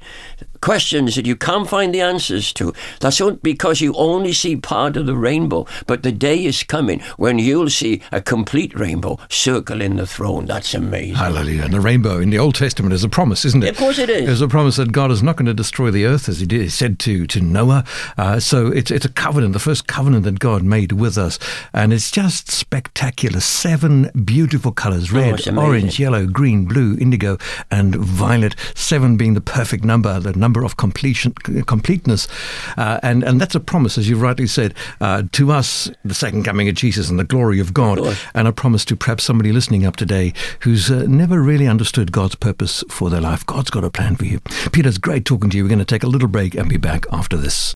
Questions 0.66 1.14
that 1.14 1.26
you 1.26 1.36
can't 1.36 1.68
find 1.70 1.94
the 1.94 2.00
answers 2.00 2.52
to. 2.54 2.74
That's 2.98 3.20
because 3.40 3.80
you 3.80 3.94
only 3.94 4.32
see 4.32 4.56
part 4.56 4.96
of 4.96 5.06
the 5.06 5.14
rainbow. 5.14 5.64
But 5.86 6.02
the 6.02 6.10
day 6.10 6.44
is 6.44 6.64
coming 6.64 6.98
when 7.16 7.38
you'll 7.38 7.70
see 7.70 8.02
a 8.10 8.20
complete 8.20 8.74
rainbow 8.74 9.20
circling 9.30 9.94
the 9.94 10.08
throne. 10.08 10.46
That's 10.46 10.74
amazing. 10.74 11.14
Hallelujah. 11.14 11.62
And 11.66 11.72
the 11.72 11.80
rainbow 11.80 12.18
in 12.18 12.30
the 12.30 12.40
Old 12.40 12.56
Testament 12.56 12.92
is 12.94 13.04
a 13.04 13.08
promise, 13.08 13.44
isn't 13.44 13.62
it? 13.62 13.70
Of 13.70 13.76
course 13.76 14.00
it 14.00 14.10
is. 14.10 14.26
There's 14.26 14.40
a 14.40 14.48
promise 14.48 14.74
that 14.74 14.90
God 14.90 15.12
is 15.12 15.22
not 15.22 15.36
going 15.36 15.46
to 15.46 15.54
destroy 15.54 15.92
the 15.92 16.04
earth 16.04 16.28
as 16.28 16.40
he 16.40 16.46
did, 16.46 16.62
he 16.62 16.68
said 16.68 16.98
to, 16.98 17.28
to 17.28 17.40
Noah. 17.40 17.84
Uh, 18.18 18.40
so 18.40 18.66
it's, 18.66 18.90
it's 18.90 19.04
a 19.06 19.12
covenant, 19.12 19.52
the 19.52 19.60
first 19.60 19.86
covenant 19.86 20.24
that 20.24 20.40
God 20.40 20.64
made 20.64 20.90
with 20.90 21.16
us. 21.16 21.38
And 21.72 21.92
it's 21.92 22.10
just 22.10 22.50
spectacular. 22.50 23.38
Seven 23.38 24.10
beautiful 24.24 24.72
colors 24.72 25.12
red, 25.12 25.46
Oh, 25.46 25.58
orange, 25.60 26.00
yellow, 26.00 26.26
green, 26.26 26.64
blue, 26.64 26.96
indigo, 26.96 27.38
and 27.70 27.94
violet. 27.94 28.56
Seven 28.74 29.16
being 29.16 29.34
the 29.34 29.40
perfect 29.40 29.84
number, 29.84 30.18
the 30.18 30.32
number 30.32 30.55
of 30.64 30.76
completion, 30.76 31.32
completeness. 31.32 32.28
Uh, 32.76 32.98
and, 33.02 33.22
and 33.22 33.40
that's 33.40 33.54
a 33.54 33.60
promise, 33.60 33.98
as 33.98 34.08
you 34.08 34.16
rightly 34.16 34.46
said, 34.46 34.74
uh, 35.00 35.22
to 35.32 35.52
us, 35.52 35.90
the 36.04 36.14
second 36.14 36.44
coming 36.44 36.68
of 36.68 36.74
Jesus 36.74 37.10
and 37.10 37.18
the 37.18 37.24
glory 37.24 37.60
of 37.60 37.74
God. 37.74 37.98
course. 37.98 38.24
And 38.34 38.48
a 38.48 38.52
promise 38.52 38.84
to 38.86 38.96
perhaps 38.96 39.24
somebody 39.24 39.52
listening 39.52 39.86
up 39.86 39.96
today 39.96 40.32
who's 40.60 40.90
uh, 40.90 41.04
never 41.08 41.40
really 41.42 41.66
understood 41.66 42.12
God's 42.12 42.34
purpose 42.34 42.84
for 42.88 43.10
their 43.10 43.20
life. 43.20 43.44
God's 43.46 43.70
got 43.70 43.84
a 43.84 43.90
plan 43.90 44.16
for 44.16 44.24
you. 44.24 44.40
Peter, 44.72 44.88
it's 44.88 44.98
great 44.98 45.24
talking 45.24 45.50
to 45.50 45.56
you. 45.56 45.64
We're 45.64 45.68
going 45.68 45.78
to 45.78 45.84
take 45.84 46.02
a 46.02 46.08
little 46.08 46.28
break 46.28 46.54
and 46.54 46.68
be 46.68 46.76
back 46.76 47.04
after 47.12 47.36
this. 47.36 47.74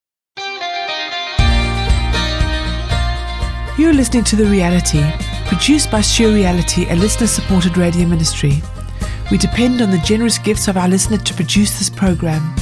You're 3.79 3.95
listening 3.95 4.25
to 4.25 4.37
The 4.37 4.45
Reality, 4.45 5.03
produced 5.47 5.91
by 5.91 6.03
Sure 6.03 6.33
Reality, 6.33 6.87
a 6.91 6.97
listener 6.97 7.27
supported 7.27 7.79
radio 7.79 8.07
ministry. 8.07 8.61
We 9.31 9.39
depend 9.39 9.81
on 9.81 9.91
the 9.91 9.99
generous 9.99 10.39
gifts 10.39 10.69
of 10.69 10.77
our 10.77 10.89
listeners 10.89 11.23
to 11.23 11.35
produce 11.35 11.79
this 11.79 11.89
program. 11.89 12.55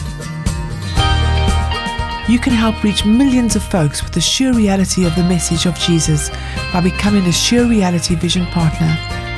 You 2.29 2.39
can 2.39 2.53
help 2.53 2.85
reach 2.85 3.07
millions 3.07 3.57
of 3.57 3.63
folks 3.63 4.03
with 4.03 4.13
the 4.13 4.21
sure 4.21 4.53
reality 4.53 5.07
of 5.07 5.17
the 5.17 5.23
message 5.23 5.65
of 5.65 5.79
Jesus 5.79 6.29
by 6.75 6.83
becoming 6.83 7.25
a 7.25 7.33
Sure 7.33 7.67
Reality 7.67 8.17
Vision 8.17 8.45
Partner. 8.47 8.95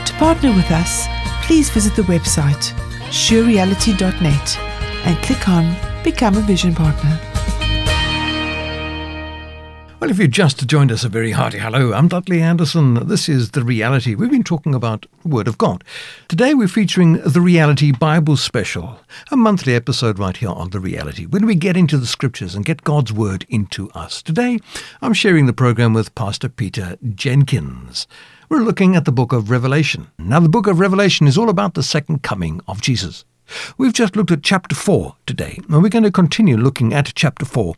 To 0.07 0.13
partner 0.15 0.53
with 0.53 0.69
us, 0.73 1.07
please 1.47 1.71
visit 1.71 1.95
the 1.95 2.03
website 2.03 2.75
surereality.net 3.11 4.59
and 5.07 5.23
click 5.23 5.49
on 5.49 5.77
Become 6.03 6.37
a 6.37 6.41
Vision 6.41 6.75
Partner. 6.75 7.30
Well, 10.01 10.11
if 10.11 10.19
you've 10.19 10.31
just 10.31 10.67
joined 10.67 10.91
us, 10.91 11.05
a 11.05 11.11
very 11.11 11.33
hearty 11.33 11.59
hello. 11.59 11.93
I'm 11.93 12.09
Dudley 12.09 12.41
Anderson. 12.41 13.07
This 13.07 13.29
is 13.29 13.51
The 13.51 13.63
Reality. 13.63 14.15
We've 14.15 14.31
been 14.31 14.43
talking 14.43 14.75
about 14.75 15.05
the 15.23 15.29
Word 15.29 15.47
of 15.47 15.59
God. 15.59 15.85
Today 16.27 16.55
we're 16.55 16.69
featuring 16.69 17.21
the 17.21 17.43
Reality 17.43 17.93
Bible 17.93 18.39
Special, 18.39 18.99
a 19.31 19.37
monthly 19.37 19.75
episode 19.75 20.19
right 20.19 20.35
here 20.35 20.49
on 20.49 20.71
The 20.71 20.81
Reality, 20.81 21.27
when 21.27 21.45
we 21.45 21.55
get 21.55 21.77
into 21.77 21.99
the 21.99 22.07
Scriptures 22.07 22.55
and 22.55 22.65
get 22.65 22.83
God's 22.83 23.13
Word 23.13 23.45
into 23.51 23.91
us. 23.91 24.23
Today 24.23 24.59
I'm 25.03 25.13
sharing 25.13 25.45
the 25.45 25.53
program 25.53 25.93
with 25.93 26.15
Pastor 26.15 26.49
Peter 26.49 26.97
Jenkins. 27.15 28.07
We're 28.49 28.61
looking 28.61 28.97
at 28.97 29.05
the 29.05 29.13
book 29.13 29.35
of 29.35 29.51
Revelation. 29.51 30.07
Now, 30.19 30.41
the 30.41 30.49
book 30.49 30.67
of 30.67 30.81
Revelation 30.81 31.27
is 31.27 31.37
all 31.37 31.51
about 31.51 31.75
the 31.75 31.83
second 31.83 32.23
coming 32.23 32.63
of 32.67 32.81
Jesus. 32.81 33.27
We've 33.77 33.93
just 33.93 34.17
looked 34.17 34.31
at 34.31 34.43
chapter 34.43 34.75
4 34.75 35.17
today, 35.27 35.59
and 35.69 35.83
we're 35.83 35.91
going 35.91 36.05
to 36.05 36.11
continue 36.11 36.57
looking 36.57 36.95
at 36.95 37.13
chapter 37.15 37.45
4. 37.45 37.75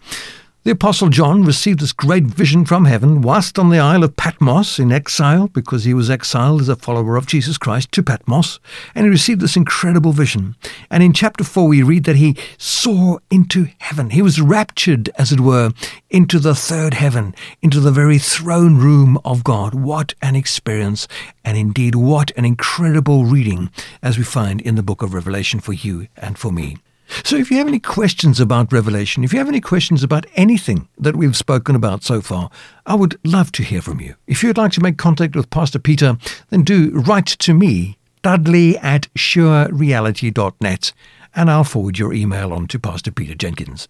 The 0.64 0.71
Apostle 0.71 1.09
John 1.09 1.42
received 1.42 1.81
this 1.81 1.92
great 1.92 2.23
vision 2.23 2.64
from 2.64 2.85
heaven 2.85 3.21
whilst 3.21 3.59
on 3.59 3.71
the 3.71 3.81
Isle 3.81 4.04
of 4.04 4.16
Patmos 4.16 4.78
in 4.78 4.92
exile, 4.92 5.49
because 5.49 5.83
he 5.83 5.92
was 5.92 6.09
exiled 6.09 6.61
as 6.61 6.69
a 6.69 6.76
follower 6.76 7.16
of 7.16 7.26
Jesus 7.26 7.59
Christ 7.59 7.90
to 7.90 8.02
Patmos, 8.04 8.61
and 8.95 9.04
he 9.04 9.11
received 9.11 9.40
this 9.40 9.57
incredible 9.57 10.12
vision. 10.12 10.54
And 10.88 11.02
in 11.02 11.14
chapter 11.14 11.42
4, 11.42 11.66
we 11.66 11.83
read 11.83 12.04
that 12.04 12.14
he 12.14 12.37
saw 12.59 13.19
into 13.28 13.71
heaven. 13.78 14.11
He 14.11 14.23
was 14.23 14.40
raptured, 14.40 15.11
as 15.19 15.33
it 15.33 15.40
were, 15.40 15.73
into 16.11 16.38
the 16.38 16.54
third 16.54 16.95
heaven, 16.95 17.35
into 17.61 17.81
the 17.81 17.90
very 17.90 18.19
throne 18.19 18.76
room 18.76 19.19
of 19.25 19.42
God. 19.42 19.75
What 19.75 20.14
an 20.23 20.37
experience, 20.37 21.09
and 21.45 21.59
indeed, 21.59 21.97
what 21.97 22.31
an 22.37 22.45
incredible 22.45 23.25
reading, 23.25 23.69
as 24.00 24.16
we 24.16 24.23
find 24.23 24.61
in 24.61 24.76
the 24.76 24.85
book 24.85 25.02
of 25.02 25.12
Revelation 25.12 25.59
for 25.59 25.73
you 25.73 26.07
and 26.16 26.38
for 26.38 26.52
me. 26.52 26.76
So, 27.25 27.37
if 27.37 27.50
you 27.50 27.59
have 27.59 27.69
any 27.69 27.78
questions 27.78 28.40
about 28.40 28.73
Revelation, 28.73 29.25
if 29.25 29.33
you 29.33 29.38
have 29.38 29.49
any 29.49 29.61
questions 29.61 30.02
about 30.02 30.26
anything 30.35 30.88
that 30.99 31.16
we've 31.16 31.37
spoken 31.37 31.76
about 31.76 32.02
so 32.02 32.21
far, 32.21 32.50
I 32.87 32.95
would 32.95 33.19
love 33.25 33.52
to 33.52 33.62
hear 33.62 33.83
from 33.83 34.00
you. 34.00 34.14
If 34.26 34.42
you'd 34.42 34.59
like 34.59 34.73
to 34.73 34.81
make 34.81 34.99
contact 34.99 35.37
with 35.37 35.50
Pastor 35.50 35.78
Peter, 35.78 36.16
then 36.50 36.62
do 36.62 36.90
write 36.90 37.26
to 37.26 37.54
me, 37.54 37.99
dudley 38.23 38.76
at 38.78 39.09
surereality.net, 39.14 40.92
and 41.35 41.50
I'll 41.50 41.64
forward 41.64 41.99
your 41.99 42.12
email 42.12 42.52
on 42.52 42.66
to 42.69 42.78
Pastor 42.78 43.11
Peter 43.11 43.35
Jenkins. 43.35 43.88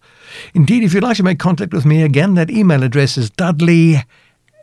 Indeed, 0.53 0.83
if 0.83 0.93
you'd 0.93 1.03
like 1.03 1.17
to 1.17 1.23
make 1.23 1.39
contact 1.39 1.73
with 1.73 1.85
me 1.85 2.03
again, 2.03 2.35
that 2.35 2.49
email 2.49 2.83
address 2.83 3.17
is 3.17 3.29
dudley 3.29 3.97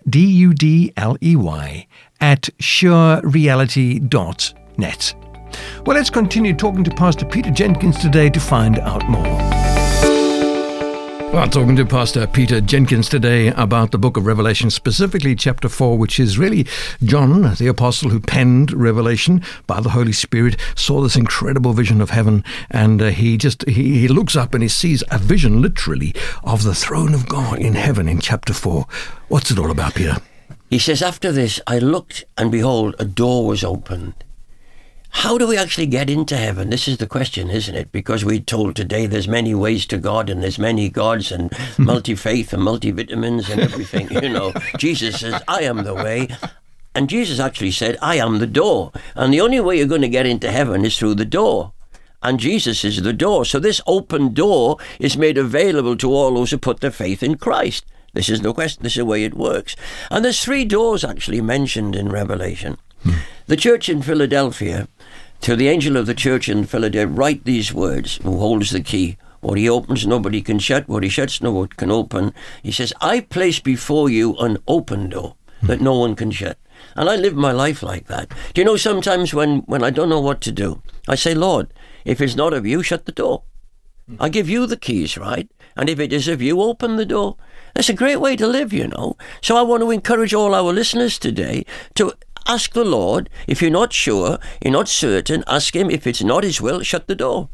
D 0.09 0.21
U 0.21 0.55
D 0.55 0.95
L 0.97 1.19
E 1.23 1.37
Y, 1.37 1.87
at 2.21 2.49
surereality.net. 2.59 5.19
Well, 5.85 5.97
let's 5.97 6.11
continue 6.11 6.54
talking 6.54 6.85
to 6.85 6.90
Pastor 6.90 7.25
Peter 7.25 7.50
Jenkins 7.50 7.99
today 7.99 8.30
to 8.30 8.40
find 8.40 8.78
out 8.78 9.09
more. 9.09 9.61
Well, 11.33 11.49
talking 11.49 11.76
to 11.76 11.87
Pastor 11.87 12.26
Peter 12.26 12.61
Jenkins 12.61 13.09
today 13.09 13.49
about 13.49 13.92
the 13.92 13.99
book 13.99 14.16
of 14.16 14.26
Revelation, 14.26 14.69
specifically 14.69 15.37
chapter 15.37 15.69
4, 15.69 15.97
which 15.97 16.19
is 16.19 16.38
really 16.38 16.66
John, 17.04 17.54
the 17.54 17.69
apostle 17.69 18.11
who 18.11 18.19
penned 18.19 18.73
Revelation 18.73 19.40
by 19.69 19.80
the 19.80 19.90
Holy 19.90 20.11
Spirit, 20.11 20.61
saw 20.75 21.00
this 21.00 21.14
incredible 21.14 21.73
vision 21.73 22.00
of 22.00 22.11
heaven, 22.11 22.42
and 22.69 23.00
uh, 23.00 23.11
he 23.11 23.37
just 23.37 23.64
he, 23.69 24.00
he 24.00 24.09
looks 24.09 24.35
up 24.35 24.54
and 24.54 24.62
he 24.64 24.69
sees 24.69 25.04
a 25.12 25.19
vision, 25.19 25.62
literally, 25.62 26.16
of 26.42 26.64
the 26.64 26.75
throne 26.75 27.14
of 27.14 27.28
God 27.28 27.61
in 27.61 27.75
heaven 27.75 28.09
in 28.09 28.19
chapter 28.19 28.52
4. 28.52 28.85
What's 29.28 29.52
it 29.52 29.59
all 29.61 29.71
about, 29.71 29.95
Peter? 29.95 30.16
He 30.69 30.80
says, 30.80 31.00
After 31.00 31.30
this, 31.30 31.61
I 31.64 31.78
looked, 31.78 32.25
and 32.37 32.50
behold, 32.50 32.97
a 32.99 33.04
door 33.04 33.47
was 33.47 33.62
opened. 33.62 34.14
How 35.11 35.37
do 35.37 35.47
we 35.47 35.57
actually 35.57 35.87
get 35.87 36.09
into 36.09 36.37
heaven? 36.37 36.71
This 36.71 36.88
is 36.88 36.99
the 36.99 37.07
question, 37.07 37.50
isn't 37.50 37.75
it? 37.75 37.93
Because 37.93 38.25
we're 38.25 38.40
told 38.40 38.76
today 38.76 39.07
there's 39.07 39.29
many 39.29 39.55
ways 39.55 39.85
to 39.87 39.99
God 39.99 40.31
and 40.31 40.43
there's 40.43 40.59
many 40.59 40.88
gods 40.88 41.31
and 41.33 41.52
multi 41.79 42.14
faith 42.14 42.52
and 42.52 42.62
multivitamins 42.62 43.50
and 43.50 43.61
everything. 43.61 44.11
you 44.23 44.29
know, 44.29 44.52
Jesus 44.79 45.21
says, 45.21 45.43
I 45.47 45.62
am 45.62 45.85
the 45.85 45.95
way. 45.95 46.29
And 46.95 47.09
Jesus 47.09 47.38
actually 47.38 47.73
said, 47.73 47.99
I 48.00 48.17
am 48.17 48.38
the 48.38 48.47
door. 48.47 48.93
And 49.14 49.33
the 49.33 49.40
only 49.40 49.61
way 49.61 49.79
you're 49.79 49.87
going 49.87 50.00
to 50.00 50.09
get 50.09 50.26
into 50.26 50.50
heaven 50.50 50.85
is 50.85 50.97
through 50.97 51.17
the 51.17 51.25
door. 51.25 51.73
And 52.23 52.38
Jesus 52.38 52.85
is 52.85 53.02
the 53.02 53.12
door. 53.12 53.45
So 53.45 53.59
this 53.59 53.81
open 53.87 54.35
door 54.35 54.76
is 54.99 55.17
made 55.17 55.38
available 55.38 55.97
to 55.99 56.12
all 56.12 56.35
those 56.35 56.50
who 56.50 56.59
put 56.59 56.81
their 56.81 56.90
faith 56.90 57.23
in 57.23 57.37
Christ. 57.37 57.85
This 58.12 58.29
is 58.29 58.43
no 58.43 58.52
question. 58.52 58.83
This 58.83 58.93
is 58.93 58.99
the 58.99 59.05
way 59.05 59.25
it 59.25 59.35
works. 59.35 59.76
And 60.11 60.25
there's 60.25 60.43
three 60.43 60.64
doors 60.64 61.05
actually 61.05 61.40
mentioned 61.40 61.95
in 61.95 62.09
Revelation. 62.09 62.76
Hmm. 63.02 63.12
The 63.47 63.57
church 63.57 63.88
in 63.88 64.02
Philadelphia 64.02 64.88
to 65.40 65.56
the 65.56 65.68
angel 65.68 65.97
of 65.97 66.06
the 66.06 66.14
church 66.14 66.49
in 66.49 66.64
Philadelphia, 66.64 67.06
write 67.06 67.44
these 67.44 67.73
words, 67.73 68.16
who 68.23 68.38
holds 68.38 68.70
the 68.70 68.80
key. 68.80 69.16
What 69.40 69.56
he 69.56 69.68
opens, 69.68 70.06
nobody 70.06 70.42
can 70.42 70.59
shut. 70.59 70.87
What 70.87 71.02
he 71.02 71.09
shuts, 71.09 71.40
no 71.40 71.52
one 71.52 71.68
can 71.68 71.90
open. 71.90 72.35
He 72.62 72.73
says, 72.73 72.92
I 73.00 73.20
place 73.20 73.59
before 73.59 74.11
you 74.11 74.37
an 74.37 74.59
open 74.68 75.09
door 75.09 75.37
hmm. 75.61 75.66
that 75.66 75.80
no 75.80 75.94
one 75.94 76.14
can 76.14 76.30
shut. 76.30 76.59
And 76.94 77.09
I 77.09 77.16
live 77.16 77.35
my 77.35 77.52
life 77.52 77.82
like 77.82 78.06
that. 78.09 78.28
Do 78.52 78.61
you 78.61 78.64
know, 78.64 78.76
sometimes 78.76 79.32
when, 79.32 79.61
when 79.61 79.82
I 79.82 79.90
don't 79.90 80.11
know 80.11 80.20
what 80.20 80.40
to 80.42 80.52
do, 80.52 80.82
I 81.09 81.14
say, 81.14 81.35
Lord, 81.35 81.73
if 82.04 82.20
it's 82.20 82.37
not 82.37 82.52
of 82.52 82.66
you, 82.66 82.82
shut 82.82 83.06
the 83.06 83.12
door. 83.12 83.44
Hmm. 84.06 84.16
I 84.20 84.28
give 84.28 84.49
you 84.49 84.66
the 84.66 84.76
keys, 84.76 85.16
right? 85.16 85.49
And 85.75 85.88
if 85.88 85.99
it 85.99 86.12
is 86.12 86.28
of 86.28 86.42
you, 86.42 86.61
open 86.61 86.97
the 86.97 87.06
door. 87.06 87.37
That's 87.75 87.88
a 87.88 87.94
great 87.94 88.16
way 88.16 88.37
to 88.37 88.47
live, 88.47 88.73
you 88.73 88.88
know. 88.88 89.16
So 89.40 89.56
I 89.56 89.62
want 89.62 89.82
to 89.82 89.90
encourage 89.90 90.35
all 90.35 90.54
our 90.54 90.73
listeners 90.73 91.18
today 91.18 91.64
to 91.94 92.12
Ask 92.47 92.73
the 92.73 92.85
Lord. 92.85 93.28
If 93.47 93.62
you're 93.62 93.70
not 93.70 93.92
sure, 93.92 94.38
you're 94.62 94.73
not 94.73 94.88
certain, 94.88 95.44
ask 95.47 95.75
Him. 95.75 95.90
If 95.90 96.06
it's 96.06 96.23
not 96.23 96.44
His 96.44 96.61
will, 96.61 96.82
shut 96.82 97.06
the 97.06 97.14
door. 97.14 97.49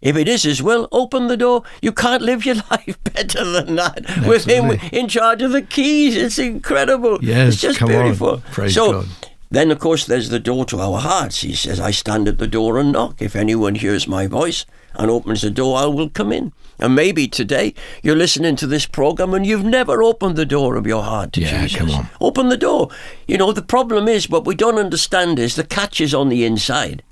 If 0.00 0.16
it 0.16 0.28
is 0.28 0.42
His 0.42 0.62
will, 0.62 0.88
open 0.92 1.28
the 1.28 1.36
door. 1.36 1.62
You 1.80 1.92
can't 1.92 2.22
live 2.22 2.44
your 2.44 2.56
life 2.70 2.98
better 3.04 3.44
than 3.44 3.76
that 3.76 4.04
Absolutely. 4.08 4.28
with 4.28 4.44
Him 4.46 4.70
in 4.92 5.08
charge 5.08 5.42
of 5.42 5.52
the 5.52 5.62
keys. 5.62 6.16
It's 6.16 6.38
incredible. 6.38 7.18
Yes, 7.22 7.54
it's 7.54 7.62
just 7.62 7.78
come 7.78 7.88
beautiful. 7.88 8.30
On. 8.30 8.40
Praise 8.52 8.74
so, 8.74 8.92
God. 8.92 9.08
Then, 9.50 9.70
of 9.70 9.78
course, 9.78 10.04
there's 10.06 10.30
the 10.30 10.40
door 10.40 10.64
to 10.66 10.80
our 10.80 10.98
hearts. 10.98 11.42
He 11.42 11.54
says, 11.54 11.78
I 11.78 11.92
stand 11.92 12.26
at 12.26 12.38
the 12.38 12.48
door 12.48 12.78
and 12.78 12.92
knock. 12.92 13.22
If 13.22 13.36
anyone 13.36 13.76
hears 13.76 14.08
my 14.08 14.26
voice 14.26 14.66
and 14.94 15.10
opens 15.10 15.42
the 15.42 15.50
door, 15.50 15.78
I 15.78 15.86
will 15.86 16.08
come 16.10 16.32
in. 16.32 16.52
And 16.78 16.94
maybe 16.94 17.28
today 17.28 17.74
you're 18.02 18.16
listening 18.16 18.56
to 18.56 18.66
this 18.66 18.86
program 18.86 19.34
and 19.34 19.46
you've 19.46 19.64
never 19.64 20.02
opened 20.02 20.36
the 20.36 20.46
door 20.46 20.76
of 20.76 20.86
your 20.86 21.02
heart 21.02 21.32
to 21.34 21.40
yeah, 21.40 21.66
Jesus. 21.66 21.78
Come 21.78 21.90
on. 21.90 22.08
Open 22.20 22.48
the 22.48 22.56
door. 22.56 22.88
You 23.26 23.38
know, 23.38 23.52
the 23.52 23.62
problem 23.62 24.08
is 24.08 24.28
what 24.28 24.44
we 24.44 24.54
don't 24.54 24.78
understand 24.78 25.38
is 25.38 25.54
the 25.54 25.64
catch 25.64 26.00
is 26.00 26.14
on 26.14 26.28
the 26.28 26.44
inside. 26.44 27.02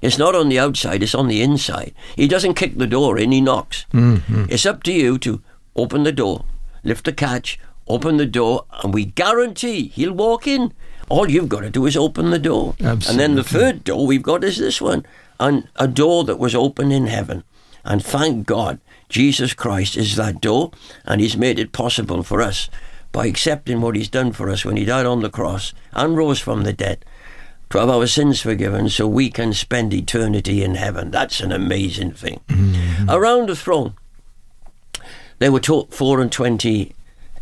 It's 0.00 0.18
not 0.18 0.34
on 0.34 0.48
the 0.48 0.58
outside, 0.58 1.02
it's 1.02 1.14
on 1.14 1.28
the 1.28 1.42
inside. 1.42 1.94
He 2.16 2.26
doesn't 2.26 2.54
kick 2.54 2.76
the 2.76 2.88
door 2.88 3.16
in, 3.16 3.30
he 3.30 3.40
knocks. 3.40 3.86
Mm-hmm. 3.92 4.46
It's 4.48 4.66
up 4.66 4.82
to 4.82 4.92
you 4.92 5.16
to 5.18 5.40
open 5.76 6.02
the 6.02 6.10
door, 6.10 6.44
lift 6.82 7.04
the 7.04 7.12
catch, 7.12 7.58
open 7.86 8.16
the 8.16 8.26
door, 8.26 8.64
and 8.82 8.92
we 8.92 9.04
guarantee 9.04 9.88
he'll 9.88 10.12
walk 10.12 10.48
in. 10.48 10.74
All 11.08 11.30
you've 11.30 11.48
got 11.48 11.60
to 11.60 11.70
do 11.70 11.86
is 11.86 11.96
open 11.96 12.30
the 12.30 12.38
door. 12.40 12.74
Absolutely. 12.80 13.10
And 13.10 13.20
then 13.20 13.34
the 13.36 13.44
third 13.44 13.84
door 13.84 14.04
we've 14.04 14.22
got 14.22 14.42
is 14.42 14.58
this 14.58 14.80
one 14.80 15.06
and 15.38 15.68
a 15.76 15.88
door 15.88 16.24
that 16.24 16.38
was 16.38 16.54
open 16.54 16.90
in 16.90 17.06
heaven. 17.06 17.44
And 17.84 18.04
thank 18.04 18.46
God, 18.46 18.80
Jesus 19.12 19.52
Christ 19.52 19.94
is 19.96 20.16
that 20.16 20.40
door, 20.40 20.72
and 21.04 21.20
He's 21.20 21.36
made 21.36 21.58
it 21.58 21.72
possible 21.72 22.22
for 22.22 22.40
us 22.40 22.70
by 23.12 23.26
accepting 23.26 23.82
what 23.82 23.94
He's 23.94 24.08
done 24.08 24.32
for 24.32 24.48
us 24.48 24.64
when 24.64 24.78
He 24.78 24.86
died 24.86 25.04
on 25.04 25.20
the 25.20 25.30
cross 25.30 25.74
and 25.92 26.16
rose 26.16 26.40
from 26.40 26.64
the 26.64 26.72
dead 26.72 27.04
to 27.68 27.78
have 27.78 27.90
our 27.90 28.06
sins 28.06 28.40
forgiven 28.40 28.88
so 28.88 29.06
we 29.06 29.30
can 29.30 29.52
spend 29.52 29.92
eternity 29.92 30.64
in 30.64 30.76
heaven. 30.76 31.10
That's 31.10 31.40
an 31.40 31.52
amazing 31.52 32.12
thing. 32.12 32.40
Mm-hmm. 32.48 33.10
Around 33.10 33.50
the 33.50 33.56
throne, 33.56 33.94
there 35.38 35.52
were 35.52 35.60
four 35.60 36.20
and 36.20 36.32
twenty 36.32 36.94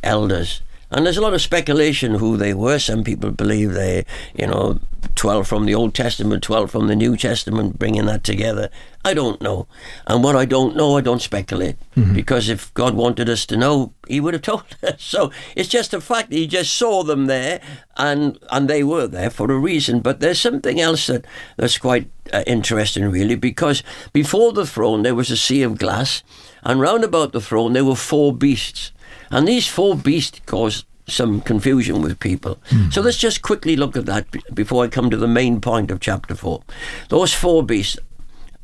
elders 0.03 0.62
and 0.90 1.07
there's 1.07 1.16
a 1.16 1.22
lot 1.22 1.35
of 1.35 1.42
speculation 1.42 2.14
who 2.14 2.37
they 2.37 2.55
were. 2.55 2.79
Some 2.79 3.05
people 3.05 3.31
believe 3.31 3.74
they, 3.74 4.05
you 4.35 4.46
know, 4.46 4.81
12 5.14 5.46
from 5.46 5.64
the 5.64 5.74
Old 5.74 5.94
Testament, 5.94 6.42
12 6.42 6.70
from 6.70 6.87
the 6.88 6.96
New 6.96 7.16
Testament, 7.16 7.79
bringing 7.79 8.07
that 8.07 8.24
together. 8.24 8.70
I 9.05 9.14
don't 9.14 9.40
know. 9.40 9.66
And 10.07 10.22
what 10.22 10.37
I 10.37 10.44
don't 10.44 10.76
know, 10.76 10.96
I 10.96 11.00
don't 11.00 11.22
speculate. 11.22 11.76
Mm-hmm. 11.96 12.14
Because 12.14 12.48
if 12.48 12.72
God 12.74 12.94
wanted 12.94 13.29
us 13.29 13.46
to 13.46 13.57
know, 13.57 13.92
He 14.09 14.20
would 14.20 14.35
have 14.35 14.42
told 14.50 14.64
us. 14.83 15.03
So 15.03 15.31
it's 15.57 15.68
just 15.68 15.94
a 15.94 16.00
fact 16.00 16.33
He 16.33 16.46
just 16.46 16.74
saw 16.74 17.03
them 17.03 17.26
there 17.26 17.61
and, 17.96 18.38
and 18.50 18.68
they 18.68 18.83
were 18.83 19.07
there 19.07 19.31
for 19.31 19.50
a 19.50 19.59
reason. 19.59 20.00
But 20.00 20.20
there's 20.20 20.40
something 20.40 20.81
else 20.81 21.07
that, 21.07 21.24
that's 21.57 21.79
quite 21.79 22.11
uh, 22.33 22.42
interesting, 22.46 23.11
really, 23.11 23.37
because 23.37 23.83
before 24.12 24.53
the 24.53 24.66
throne 24.66 25.03
there 25.03 25.14
was 25.14 25.31
a 25.31 25.37
sea 25.37 25.62
of 25.62 25.79
glass, 25.79 26.22
and 26.62 26.81
round 26.81 27.05
about 27.05 27.33
the 27.33 27.40
throne 27.40 27.72
there 27.72 27.85
were 27.85 27.96
four 27.96 28.35
beasts. 28.35 28.92
And 29.31 29.47
these 29.47 29.66
four 29.66 29.97
beasts 29.97 30.40
caused 30.47 30.87
some 31.07 31.40
confusion 31.40 32.03
with 32.03 32.21
people. 32.21 32.59
Mm. 32.71 32.93
So 32.93 33.01
let's 33.01 33.16
just 33.16 33.43
quickly 33.43 33.77
look 33.77 33.97
at 33.97 34.07
that 34.07 34.27
before 34.55 34.85
I 34.85 34.88
come 34.88 35.11
to 35.11 35.16
the 35.16 35.29
main 35.29 35.61
point 35.61 35.90
of 35.90 36.01
chapter 36.01 36.35
4. 36.35 36.62
Those 37.09 37.35
four 37.35 37.62
beasts, 37.62 37.99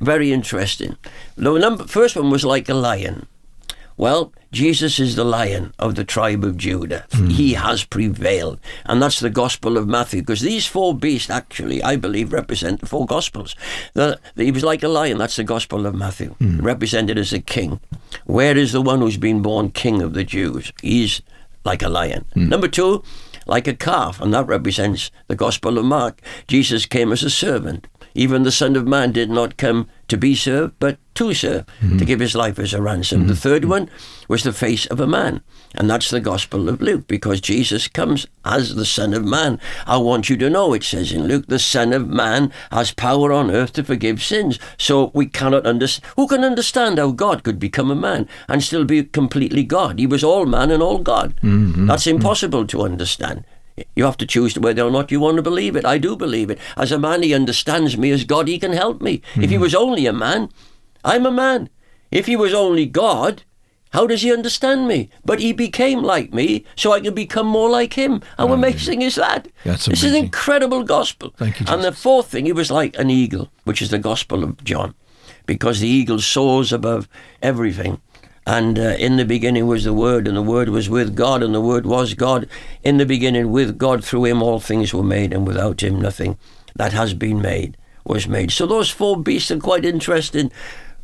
very 0.01 0.33
interesting. 0.33 0.97
The 1.37 1.59
number, 1.59 1.87
first 1.87 2.17
one 2.17 2.31
was 2.31 2.45
like 2.45 2.69
a 2.69 2.75
lion. 2.75 3.27
Well, 3.97 4.33
Jesus 4.53 4.99
is 4.99 5.17
the 5.17 5.25
lion 5.25 5.73
of 5.79 5.95
the 5.95 6.05
tribe 6.05 6.45
of 6.45 6.57
Judah. 6.57 7.07
Mm. 7.11 7.33
He 7.33 7.55
has 7.55 7.85
prevailed. 7.85 8.61
And 8.85 9.03
that's 9.03 9.21
the 9.21 9.31
Gospel 9.31 9.77
of 9.77 9.89
Matthew, 9.89 10.23
because 10.23 10.41
these 10.41 10.67
four 10.67 10.95
beasts 10.95 11.31
actually, 11.31 11.83
I 11.83 11.97
believe, 11.97 12.33
represent 12.33 12.81
the 12.81 12.87
four 12.87 13.07
Gospels. 13.07 13.55
The, 13.95 14.19
the, 14.35 14.45
he 14.45 14.51
was 14.51 14.65
like 14.65 14.83
a 14.83 14.89
lion, 14.89 15.19
that's 15.19 15.37
the 15.37 15.45
Gospel 15.45 15.87
of 15.87 15.95
Matthew, 15.95 16.35
mm. 16.41 16.63
represented 16.63 17.19
as 17.19 17.33
a 17.33 17.41
king. 17.41 17.81
Where 18.25 18.57
is 18.57 18.73
the 18.73 18.83
one 18.83 19.01
who's 19.01 19.19
been 19.19 19.43
born 19.43 19.71
king 19.71 20.03
of 20.03 20.15
the 20.15 20.25
Jews? 20.25 20.73
He's 20.83 21.23
like 21.65 21.83
a 21.83 21.89
lion. 21.89 22.25
Mm. 22.35 22.49
Number 22.49 22.69
two, 22.69 23.03
like 23.47 23.67
a 23.67 23.75
calf, 23.75 24.21
and 24.21 24.33
that 24.35 24.47
represents 24.47 25.11
the 25.29 25.37
Gospel 25.37 25.79
of 25.79 25.85
Mark. 25.85 26.21
Jesus 26.49 26.87
came 26.87 27.13
as 27.13 27.23
a 27.23 27.31
servant. 27.31 27.87
Even 28.15 28.43
the 28.43 28.53
Son 28.53 28.77
of 28.77 28.87
Man 28.87 29.13
did 29.13 29.31
not 29.31 29.57
come 29.57 29.89
to 30.09 30.17
be 30.17 30.35
served, 30.35 30.75
but 30.79 30.99
to 31.15 31.33
serve, 31.35 31.67
mm-hmm. 31.81 31.99
to 31.99 32.05
give 32.05 32.21
his 32.21 32.35
life 32.35 32.59
as 32.59 32.75
a 32.75 32.83
ransom. 32.83 33.21
Mm-hmm. 33.21 33.29
The 33.29 33.37
third 33.37 33.65
one 33.65 33.91
was 34.29 34.43
the 34.43 34.53
face 34.53 34.87
of 34.87 35.01
a 35.01 35.07
man, 35.07 35.41
and 35.75 35.89
that's 35.89 36.11
the 36.11 36.21
Gospel 36.21 36.69
of 36.69 36.81
Luke, 36.81 37.07
because 37.07 37.41
Jesus 37.41 37.89
comes 37.89 38.27
as 38.45 38.75
the 38.75 38.85
Son 38.85 39.15
of 39.15 39.25
Man. 39.25 39.59
I 39.87 39.97
want 39.97 40.29
you 40.29 40.37
to 40.37 40.51
know, 40.51 40.75
it 40.75 40.85
says 40.85 41.13
in 41.13 41.27
Luke, 41.27 41.47
the 41.47 41.59
Son 41.59 41.93
of 41.93 42.09
Man 42.09 42.53
has 42.71 42.93
power 42.93 43.33
on 43.33 43.51
earth 43.51 43.73
to 43.75 43.85
forgive 43.85 44.23
sins. 44.23 44.59
So 44.79 45.11
we 45.15 45.27
cannot 45.27 45.67
understand. 45.67 46.13
Who 46.17 46.29
can 46.29 46.45
understand 46.45 46.99
how 46.99 47.11
God 47.13 47.43
could 47.43 47.59
become 47.59 47.91
a 47.91 47.97
man 47.97 48.29
and 48.49 48.63
still 48.63 48.85
be 48.85 49.05
completely 49.05 49.65
God? 49.65 49.99
He 49.99 50.07
was 50.07 50.23
all 50.23 50.47
man 50.47 50.71
and 50.71 50.83
all 50.83 50.99
God. 50.99 51.35
Mm-hmm. 51.43 51.87
That's 51.87 52.07
impossible 52.07 52.67
to 52.67 52.83
understand. 52.83 53.45
You 53.95 54.05
have 54.05 54.17
to 54.19 54.27
choose 54.27 54.59
whether 54.59 54.83
or 54.83 54.91
not 54.91 55.11
you 55.11 55.21
want 55.21 55.37
to 55.37 55.43
believe 55.43 55.77
it. 55.77 55.85
I 55.85 55.99
do 55.99 56.17
believe 56.17 56.51
it. 56.51 56.59
As 56.77 56.93
a 56.93 56.99
man, 56.99 57.23
he 57.23 57.35
understands 57.35 57.97
me. 57.97 58.11
As 58.11 58.25
God, 58.25 58.49
he 58.49 58.59
can 58.59 58.73
help 58.73 59.03
me. 59.03 59.19
Mm-hmm. 59.19 59.43
If 59.43 59.51
he 59.51 59.57
mm-hmm. 59.57 59.63
was 59.63 59.75
only 59.75 60.07
a 60.07 60.13
man, 60.13 60.51
I'm 61.05 61.27
a 61.27 61.31
man. 61.31 61.69
If 62.11 62.27
he 62.27 62.37
was 62.37 62.55
only 62.55 62.87
God, 62.87 63.43
how 63.91 64.07
does 64.07 64.23
he 64.23 64.33
understand 64.33 64.89
me? 64.89 65.11
But 65.25 65.41
he 65.41 65.53
became 65.53 66.03
like 66.03 66.33
me 66.33 66.65
so 66.75 66.93
I 66.93 67.01
can 67.01 67.15
become 67.15 67.47
more 67.47 67.71
like 67.71 67.95
him. 67.95 68.23
How 68.37 68.53
amazing 68.53 69.03
is 69.03 69.15
that? 69.15 69.49
That's 69.65 69.87
this 69.87 70.03
is 70.03 70.13
an 70.13 70.25
incredible 70.25 70.83
gospel. 70.83 71.33
Thank 71.37 71.61
you. 71.61 71.67
And 71.69 71.83
the 71.83 71.93
fourth 71.93 72.29
thing, 72.29 72.47
he 72.47 72.53
was 72.53 72.71
like 72.71 72.99
an 72.99 73.11
eagle, 73.11 73.51
which 73.65 73.81
is 73.81 73.91
the 73.91 73.99
gospel 73.99 74.45
of 74.45 74.63
John, 74.65 74.95
because 75.47 75.81
the 75.81 75.89
eagle 75.89 76.19
soars 76.19 76.73
above 76.73 77.09
everything. 77.43 78.01
And 78.47 78.79
uh, 78.79 78.95
in 78.99 79.17
the 79.17 79.25
beginning 79.25 79.67
was 79.67 79.83
the 79.83 79.93
Word, 79.93 80.29
and 80.29 80.37
the 80.37 80.43
Word 80.43 80.69
was 80.69 80.89
with 80.89 81.17
God, 81.17 81.43
and 81.43 81.53
the 81.53 81.61
Word 81.61 81.85
was 81.85 82.15
God. 82.15 82.49
In 82.85 82.97
the 82.97 83.07
beginning, 83.07 83.51
with 83.51 83.77
God, 83.77 84.05
through 84.05 84.27
Him, 84.27 84.41
all 84.41 84.61
things 84.61 84.95
were 84.95 85.03
made, 85.03 85.33
and 85.33 85.45
without 85.47 85.83
Him, 85.83 86.01
nothing 86.01 86.39
that 86.77 86.93
has 86.93 87.13
been 87.13 87.43
made 87.43 87.77
was 88.05 88.29
made. 88.29 88.53
So 88.53 88.67
those 88.67 88.89
four 88.89 89.21
beasts 89.21 89.51
are 89.51 89.59
quite 89.59 89.85
interesting, 89.85 90.53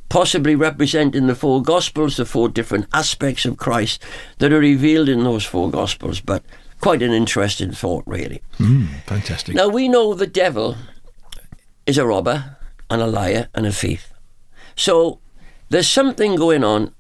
possibly 0.09 0.55
representing 0.55 1.27
the 1.27 1.35
four 1.35 1.63
Gospels, 1.63 2.17
the 2.17 2.25
four 2.25 2.49
different 2.49 2.87
aspects 2.95 3.45
of 3.45 3.57
Christ 3.57 4.01
that 4.39 4.53
are 4.53 4.61
revealed 4.61 5.09
in 5.09 5.25
those 5.25 5.45
four 5.45 5.69
Gospels. 5.69 6.21
But 6.21 6.45
quite 6.81 7.03
an 7.03 7.13
interesting 7.13 7.73
thought, 7.73 8.05
really. 8.07 8.41
Mm, 8.59 8.87
fantastic. 9.07 9.57
Now, 9.57 9.69
we 9.69 9.89
know 9.89 10.15
the 10.15 10.29
devil 10.29 10.77
is 11.87 11.99
a 11.99 12.07
robber 12.07 12.57
and 12.89 13.03
a 13.03 13.07
liar 13.09 13.49
and 13.53 13.67
a 13.67 13.73
thief. 13.73 14.13
So 14.77 15.19
there's 15.71 15.89
something 15.89 16.37
going 16.37 16.63
on 16.63 16.95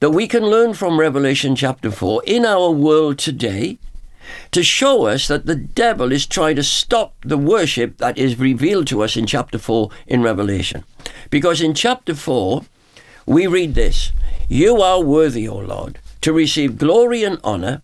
that 0.00 0.10
we 0.10 0.28
can 0.28 0.44
learn 0.44 0.74
from 0.74 1.00
Revelation 1.00 1.56
chapter 1.56 1.90
4 1.90 2.22
in 2.26 2.44
our 2.44 2.70
world 2.70 3.18
today 3.18 3.78
to 4.50 4.62
show 4.62 5.06
us 5.06 5.26
that 5.28 5.46
the 5.46 5.54
devil 5.54 6.12
is 6.12 6.26
trying 6.26 6.56
to 6.56 6.62
stop 6.62 7.14
the 7.24 7.38
worship 7.38 7.96
that 7.98 8.18
is 8.18 8.38
revealed 8.38 8.86
to 8.88 9.02
us 9.02 9.16
in 9.16 9.26
chapter 9.26 9.58
4 9.58 9.90
in 10.06 10.22
Revelation. 10.22 10.84
Because 11.30 11.62
in 11.62 11.72
chapter 11.72 12.14
4, 12.14 12.64
we 13.24 13.46
read 13.46 13.74
this 13.74 14.12
You 14.48 14.82
are 14.82 15.02
worthy, 15.02 15.48
O 15.48 15.56
Lord, 15.56 15.98
to 16.20 16.32
receive 16.32 16.78
glory 16.78 17.24
and 17.24 17.40
honor, 17.42 17.82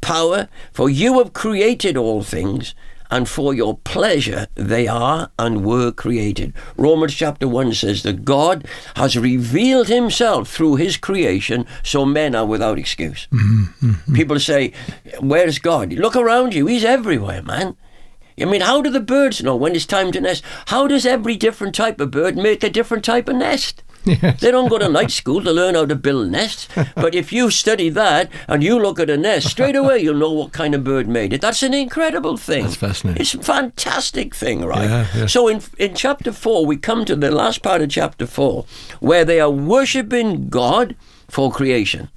power, 0.00 0.48
for 0.72 0.88
you 0.88 1.18
have 1.18 1.34
created 1.34 1.96
all 1.96 2.22
things, 2.22 2.74
and 3.10 3.28
for 3.28 3.52
your 3.52 3.78
pleasure 3.78 4.46
they 4.54 4.86
are 4.86 5.30
and 5.38 5.64
were 5.64 5.92
created. 5.92 6.52
Romans 6.76 7.14
chapter 7.14 7.48
1 7.48 7.74
says 7.74 8.02
that 8.02 8.24
God 8.24 8.66
has 8.96 9.16
revealed 9.16 9.88
himself 9.88 10.48
through 10.48 10.76
his 10.76 10.96
creation, 10.96 11.66
so 11.82 12.04
men 12.04 12.34
are 12.34 12.46
without 12.46 12.78
excuse. 12.78 13.26
Mm-hmm. 13.32 14.14
People 14.14 14.38
say, 14.38 14.72
Where's 15.20 15.58
God? 15.58 15.92
Look 15.92 16.16
around 16.16 16.54
you, 16.54 16.66
he's 16.66 16.84
everywhere, 16.84 17.42
man. 17.42 17.76
I 18.40 18.46
mean, 18.46 18.62
how 18.62 18.80
do 18.80 18.90
the 18.90 19.00
birds 19.00 19.42
know 19.42 19.56
when 19.56 19.74
it's 19.74 19.84
time 19.84 20.12
to 20.12 20.20
nest? 20.20 20.42
How 20.66 20.86
does 20.86 21.04
every 21.04 21.36
different 21.36 21.74
type 21.74 22.00
of 22.00 22.10
bird 22.10 22.36
make 22.36 22.62
a 22.62 22.70
different 22.70 23.04
type 23.04 23.28
of 23.28 23.36
nest? 23.36 23.82
Yes. 24.04 24.40
They 24.40 24.50
don't 24.50 24.68
go 24.68 24.78
to 24.78 24.88
night 24.88 25.10
school 25.10 25.42
to 25.42 25.52
learn 25.52 25.74
how 25.74 25.86
to 25.86 25.94
build 25.94 26.30
nests. 26.30 26.68
But 26.94 27.14
if 27.14 27.32
you 27.32 27.50
study 27.50 27.90
that 27.90 28.30
and 28.48 28.62
you 28.62 28.80
look 28.80 28.98
at 28.98 29.10
a 29.10 29.16
nest, 29.16 29.48
straight 29.48 29.76
away 29.76 29.98
you'll 29.98 30.16
know 30.16 30.32
what 30.32 30.52
kind 30.52 30.74
of 30.74 30.84
bird 30.84 31.08
made 31.08 31.32
it. 31.32 31.40
That's 31.40 31.62
an 31.62 31.74
incredible 31.74 32.36
thing. 32.36 32.64
That's 32.64 32.76
fascinating. 32.76 33.20
It's 33.20 33.34
a 33.34 33.42
fantastic 33.42 34.34
thing, 34.34 34.64
right? 34.64 34.88
Yeah, 34.88 35.06
yeah. 35.14 35.26
So 35.26 35.48
in, 35.48 35.62
in 35.78 35.94
chapter 35.94 36.32
4, 36.32 36.66
we 36.66 36.76
come 36.76 37.04
to 37.04 37.16
the 37.16 37.30
last 37.30 37.62
part 37.62 37.82
of 37.82 37.90
chapter 37.90 38.26
4, 38.26 38.64
where 39.00 39.24
they 39.24 39.40
are 39.40 39.50
worshipping 39.50 40.48
God 40.48 40.96
for 41.28 41.50
creation. 41.50 42.08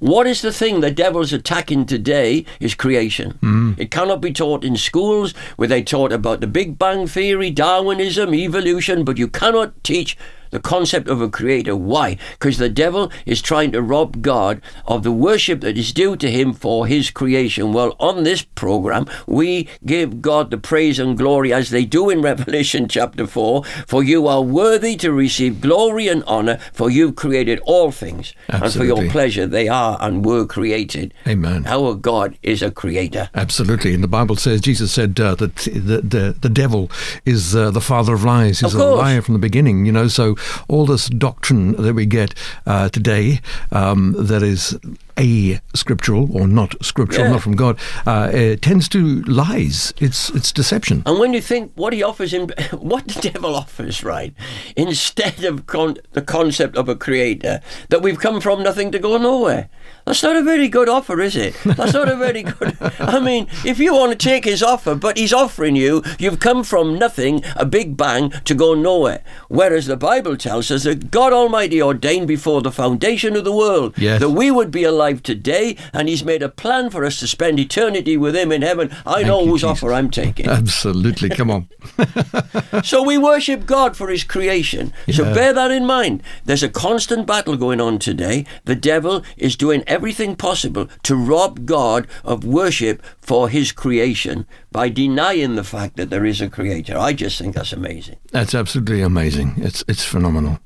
What 0.00 0.26
is 0.26 0.42
the 0.42 0.52
thing 0.52 0.80
the 0.80 0.90
devil's 0.90 1.32
attacking 1.32 1.86
today 1.86 2.44
is 2.60 2.74
creation. 2.74 3.38
Mm. 3.42 3.78
It 3.78 3.90
cannot 3.90 4.20
be 4.20 4.32
taught 4.32 4.64
in 4.64 4.76
schools 4.76 5.34
where 5.56 5.68
they 5.68 5.82
taught 5.82 6.12
about 6.12 6.40
the 6.40 6.46
Big 6.46 6.78
Bang 6.78 7.06
Theory, 7.06 7.50
Darwinism, 7.50 8.34
evolution, 8.34 9.04
but 9.04 9.18
you 9.18 9.28
cannot 9.28 9.82
teach 9.84 10.16
the 10.50 10.60
concept 10.60 11.08
of 11.08 11.20
a 11.20 11.28
creator. 11.28 11.76
Why? 11.76 12.16
Because 12.32 12.58
the 12.58 12.68
devil 12.68 13.10
is 13.26 13.42
trying 13.42 13.72
to 13.72 13.82
rob 13.82 14.22
God 14.22 14.60
of 14.86 15.02
the 15.02 15.12
worship 15.12 15.60
that 15.60 15.78
is 15.78 15.92
due 15.92 16.16
to 16.16 16.30
him 16.30 16.52
for 16.52 16.86
his 16.86 17.10
creation. 17.10 17.72
Well, 17.72 17.96
on 17.98 18.24
this 18.24 18.42
program, 18.42 19.06
we 19.26 19.68
give 19.84 20.22
God 20.22 20.50
the 20.50 20.58
praise 20.58 20.98
and 20.98 21.16
glory 21.16 21.52
as 21.52 21.70
they 21.70 21.84
do 21.84 22.10
in 22.10 22.22
Revelation 22.28 22.88
chapter 22.88 23.26
4 23.26 23.64
For 23.86 24.02
you 24.02 24.26
are 24.26 24.42
worthy 24.42 24.96
to 24.96 25.12
receive 25.12 25.60
glory 25.60 26.08
and 26.08 26.24
honor, 26.24 26.58
for 26.72 26.90
you've 26.90 27.16
created 27.16 27.60
all 27.64 27.90
things, 27.90 28.34
Absolutely. 28.48 28.64
and 28.66 28.72
for 28.72 29.02
your 29.02 29.10
pleasure 29.10 29.46
they 29.46 29.68
are 29.68 29.98
and 30.00 30.24
were 30.24 30.46
created. 30.46 31.14
Amen. 31.26 31.66
Our 31.66 31.94
God 31.94 32.38
is 32.42 32.62
a 32.62 32.70
creator. 32.70 33.30
Absolutely. 33.34 33.94
And 33.94 34.02
the 34.02 34.08
Bible 34.08 34.36
says, 34.36 34.60
Jesus 34.60 34.92
said 34.92 35.18
uh, 35.20 35.34
that 35.36 35.56
the, 35.56 36.00
the, 36.02 36.36
the 36.40 36.48
devil 36.48 36.90
is 37.24 37.54
uh, 37.54 37.70
the 37.70 37.80
father 37.80 38.14
of 38.14 38.24
lies. 38.24 38.60
He's 38.60 38.74
a 38.74 38.84
liar 38.84 39.22
from 39.22 39.34
the 39.34 39.40
beginning, 39.40 39.86
you 39.86 39.92
know, 39.92 40.08
so 40.08 40.36
all 40.68 40.86
this 40.86 41.08
doctrine 41.08 41.72
that 41.72 41.94
we 41.94 42.06
get 42.06 42.34
uh, 42.66 42.88
today 42.88 43.40
um, 43.72 44.14
that 44.18 44.42
is 44.42 44.78
a 45.18 45.60
scriptural 45.74 46.34
or 46.36 46.46
not 46.46 46.74
scriptural, 46.84 47.26
yeah. 47.26 47.32
not 47.32 47.42
from 47.42 47.56
God, 47.56 47.78
uh, 48.06 48.56
tends 48.62 48.88
to 48.90 49.22
lies. 49.22 49.92
It's 49.98 50.30
it's 50.30 50.52
deception. 50.52 51.02
And 51.06 51.18
when 51.18 51.32
you 51.32 51.40
think 51.40 51.72
what 51.74 51.92
he 51.92 52.02
offers 52.02 52.32
him, 52.32 52.48
what 52.72 53.08
the 53.08 53.30
devil 53.30 53.54
offers, 53.54 54.04
right? 54.04 54.32
Instead 54.76 55.44
of 55.44 55.66
con- 55.66 55.98
the 56.12 56.22
concept 56.22 56.76
of 56.76 56.88
a 56.88 56.94
creator, 56.94 57.60
that 57.88 58.02
we've 58.02 58.18
come 58.18 58.40
from 58.40 58.62
nothing 58.62 58.92
to 58.92 58.98
go 58.98 59.18
nowhere. 59.18 59.68
That's 60.08 60.22
not 60.22 60.36
a 60.36 60.42
very 60.42 60.68
good 60.68 60.88
offer, 60.88 61.20
is 61.20 61.36
it? 61.36 61.54
That's 61.66 61.92
not 61.92 62.08
a 62.08 62.16
very 62.16 62.42
good. 62.42 62.78
I 62.98 63.20
mean, 63.20 63.46
if 63.62 63.78
you 63.78 63.92
want 63.92 64.10
to 64.10 64.16
take 64.16 64.46
his 64.46 64.62
offer, 64.62 64.94
but 64.94 65.18
he's 65.18 65.34
offering 65.34 65.76
you, 65.76 66.02
you've 66.18 66.40
come 66.40 66.64
from 66.64 66.98
nothing, 66.98 67.44
a 67.56 67.66
big 67.66 67.94
bang, 67.94 68.30
to 68.30 68.54
go 68.54 68.72
nowhere. 68.72 69.22
Whereas 69.48 69.84
the 69.84 69.98
Bible 69.98 70.38
tells 70.38 70.70
us 70.70 70.84
that 70.84 71.10
God 71.10 71.34
Almighty 71.34 71.82
ordained 71.82 72.26
before 72.26 72.62
the 72.62 72.72
foundation 72.72 73.36
of 73.36 73.44
the 73.44 73.52
world 73.52 73.98
yes. 73.98 74.18
that 74.20 74.30
we 74.30 74.50
would 74.50 74.70
be 74.70 74.82
alive 74.82 75.22
today, 75.22 75.76
and 75.92 76.08
He's 76.08 76.24
made 76.24 76.42
a 76.42 76.48
plan 76.48 76.88
for 76.88 77.04
us 77.04 77.18
to 77.18 77.26
spend 77.26 77.60
eternity 77.60 78.16
with 78.16 78.34
Him 78.34 78.50
in 78.50 78.62
heaven. 78.62 78.90
I 79.04 79.16
Thank 79.16 79.26
know 79.26 79.44
whose 79.44 79.60
Jesus. 79.60 79.82
offer 79.82 79.92
I'm 79.92 80.10
taking. 80.10 80.48
Absolutely. 80.48 81.28
Come 81.28 81.50
on. 81.50 81.68
so 82.82 83.02
we 83.02 83.18
worship 83.18 83.66
God 83.66 83.94
for 83.94 84.08
His 84.08 84.24
creation. 84.24 84.94
Yeah. 85.06 85.16
So 85.16 85.34
bear 85.34 85.52
that 85.52 85.70
in 85.70 85.84
mind. 85.84 86.22
There's 86.46 86.62
a 86.62 86.70
constant 86.70 87.26
battle 87.26 87.58
going 87.58 87.82
on 87.82 87.98
today. 87.98 88.46
The 88.64 88.74
devil 88.74 89.22
is 89.36 89.54
doing 89.54 89.84
everything 89.86 89.97
everything 89.98 90.36
possible 90.36 90.88
to 91.02 91.16
rob 91.16 91.66
God 91.66 92.06
of 92.22 92.44
worship 92.44 93.02
for 93.20 93.48
his 93.48 93.72
creation 93.72 94.46
by 94.70 94.88
denying 94.88 95.56
the 95.56 95.64
fact 95.64 95.96
that 95.96 96.08
there 96.08 96.24
is 96.24 96.40
a 96.40 96.48
creator. 96.48 96.96
I 96.96 97.12
just 97.12 97.36
think 97.36 97.56
that's 97.56 97.72
amazing. 97.72 98.16
That's 98.30 98.54
absolutely 98.54 99.02
amazing. 99.02 99.54
It's 99.56 99.82
it's 99.88 100.04
phenomenal. 100.04 100.60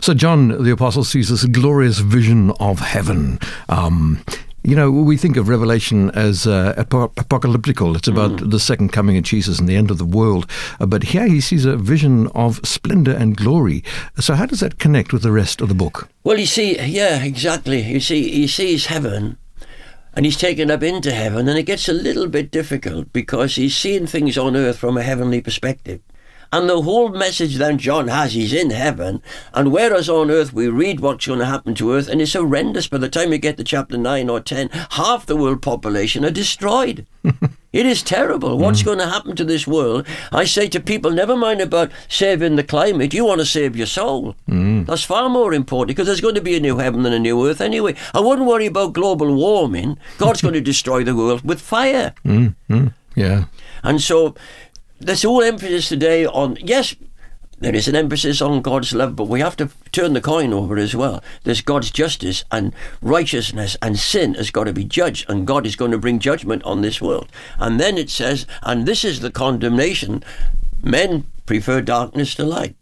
So 0.00 0.14
John 0.14 0.64
the 0.64 0.70
apostle 0.70 1.04
sees 1.04 1.28
this 1.28 1.44
glorious 1.44 1.98
vision 1.98 2.52
of 2.52 2.78
heaven. 2.80 3.38
Um, 3.68 4.24
you 4.62 4.76
know, 4.76 4.90
we 4.90 5.16
think 5.16 5.36
of 5.36 5.48
Revelation 5.48 6.10
as 6.10 6.46
uh, 6.46 6.74
apocalyptical. 6.76 7.96
It's 7.96 8.08
about 8.08 8.32
mm. 8.32 8.50
the 8.50 8.60
second 8.60 8.92
coming 8.92 9.16
of 9.16 9.22
Jesus 9.24 9.58
and 9.58 9.68
the 9.68 9.76
end 9.76 9.90
of 9.90 9.98
the 9.98 10.04
world. 10.04 10.50
Uh, 10.78 10.86
but 10.86 11.02
here 11.02 11.26
he 11.26 11.40
sees 11.40 11.64
a 11.64 11.76
vision 11.76 12.26
of 12.28 12.60
splendor 12.64 13.12
and 13.12 13.36
glory. 13.36 13.82
So, 14.18 14.34
how 14.34 14.46
does 14.46 14.60
that 14.60 14.78
connect 14.78 15.12
with 15.12 15.22
the 15.22 15.32
rest 15.32 15.60
of 15.60 15.68
the 15.68 15.74
book? 15.74 16.08
Well, 16.24 16.38
you 16.38 16.46
see, 16.46 16.78
yeah, 16.78 17.22
exactly. 17.24 17.80
You 17.80 18.00
see, 18.00 18.30
he 18.30 18.46
sees 18.46 18.86
heaven 18.86 19.38
and 20.14 20.26
he's 20.26 20.36
taken 20.36 20.70
up 20.70 20.82
into 20.82 21.12
heaven, 21.12 21.48
and 21.48 21.58
it 21.58 21.62
gets 21.62 21.88
a 21.88 21.92
little 21.92 22.26
bit 22.26 22.50
difficult 22.50 23.12
because 23.12 23.54
he's 23.54 23.76
seeing 23.76 24.06
things 24.06 24.36
on 24.36 24.56
earth 24.56 24.76
from 24.76 24.96
a 24.96 25.02
heavenly 25.02 25.40
perspective. 25.40 26.00
And 26.52 26.68
the 26.68 26.82
whole 26.82 27.10
message 27.10 27.56
then 27.56 27.78
John 27.78 28.08
has, 28.08 28.32
he's 28.32 28.52
in 28.52 28.70
heaven. 28.70 29.22
And 29.54 29.70
whereas 29.70 30.08
on 30.08 30.30
earth 30.30 30.52
we 30.52 30.68
read 30.68 31.00
what's 31.00 31.26
going 31.26 31.38
to 31.38 31.44
happen 31.44 31.74
to 31.76 31.92
earth, 31.92 32.08
and 32.08 32.20
it's 32.20 32.32
horrendous. 32.32 32.88
By 32.88 32.98
the 32.98 33.08
time 33.08 33.32
you 33.32 33.38
get 33.38 33.56
to 33.58 33.64
chapter 33.64 33.96
9 33.96 34.28
or 34.28 34.40
10, 34.40 34.68
half 34.90 35.26
the 35.26 35.36
world 35.36 35.62
population 35.62 36.24
are 36.24 36.30
destroyed. 36.30 37.06
it 37.72 37.86
is 37.86 38.02
terrible. 38.02 38.58
What's 38.58 38.82
mm. 38.82 38.86
going 38.86 38.98
to 38.98 39.06
happen 39.06 39.36
to 39.36 39.44
this 39.44 39.66
world? 39.66 40.06
I 40.32 40.44
say 40.44 40.66
to 40.68 40.80
people, 40.80 41.12
never 41.12 41.36
mind 41.36 41.60
about 41.60 41.92
saving 42.08 42.56
the 42.56 42.64
climate. 42.64 43.14
You 43.14 43.26
want 43.26 43.40
to 43.40 43.46
save 43.46 43.76
your 43.76 43.86
soul. 43.86 44.34
Mm. 44.48 44.86
That's 44.86 45.04
far 45.04 45.28
more 45.28 45.54
important 45.54 45.96
because 45.96 46.06
there's 46.06 46.20
going 46.20 46.34
to 46.34 46.40
be 46.40 46.56
a 46.56 46.60
new 46.60 46.78
heaven 46.78 47.06
and 47.06 47.14
a 47.14 47.20
new 47.20 47.46
earth 47.46 47.60
anyway. 47.60 47.94
I 48.12 48.18
wouldn't 48.18 48.48
worry 48.48 48.66
about 48.66 48.94
global 48.94 49.32
warming. 49.32 49.98
God's 50.18 50.42
going 50.42 50.54
to 50.54 50.60
destroy 50.60 51.04
the 51.04 51.14
world 51.14 51.42
with 51.44 51.60
fire. 51.60 52.12
Mm. 52.24 52.56
mm. 52.68 52.94
Yeah. 53.14 53.44
And 53.82 54.00
so 54.00 54.34
there's 55.00 55.24
all 55.24 55.42
emphasis 55.42 55.88
today 55.88 56.26
on 56.26 56.56
yes 56.60 56.94
there 57.60 57.74
is 57.74 57.88
an 57.88 57.94
emphasis 57.94 58.40
on 58.40 58.62
God's 58.62 58.94
love, 58.94 59.14
but 59.16 59.28
we 59.28 59.40
have 59.40 59.56
to 59.56 59.68
turn 59.92 60.14
the 60.14 60.22
coin 60.22 60.54
over 60.54 60.78
as 60.78 60.96
well. 60.96 61.22
There's 61.44 61.60
God's 61.60 61.90
justice 61.90 62.42
and 62.50 62.72
righteousness, 63.02 63.76
and 63.82 63.98
sin 63.98 64.32
has 64.34 64.50
got 64.50 64.64
to 64.64 64.72
be 64.72 64.84
judged, 64.84 65.28
and 65.28 65.46
God 65.46 65.66
is 65.66 65.76
going 65.76 65.90
to 65.90 65.98
bring 65.98 66.20
judgment 66.20 66.62
on 66.62 66.80
this 66.80 67.02
world. 67.02 67.30
And 67.58 67.78
then 67.78 67.98
it 67.98 68.08
says, 68.08 68.46
and 68.62 68.86
this 68.86 69.04
is 69.04 69.20
the 69.20 69.30
condemnation 69.30 70.24
men 70.82 71.24
prefer 71.44 71.82
darkness 71.82 72.34
to 72.36 72.44
light. 72.44 72.76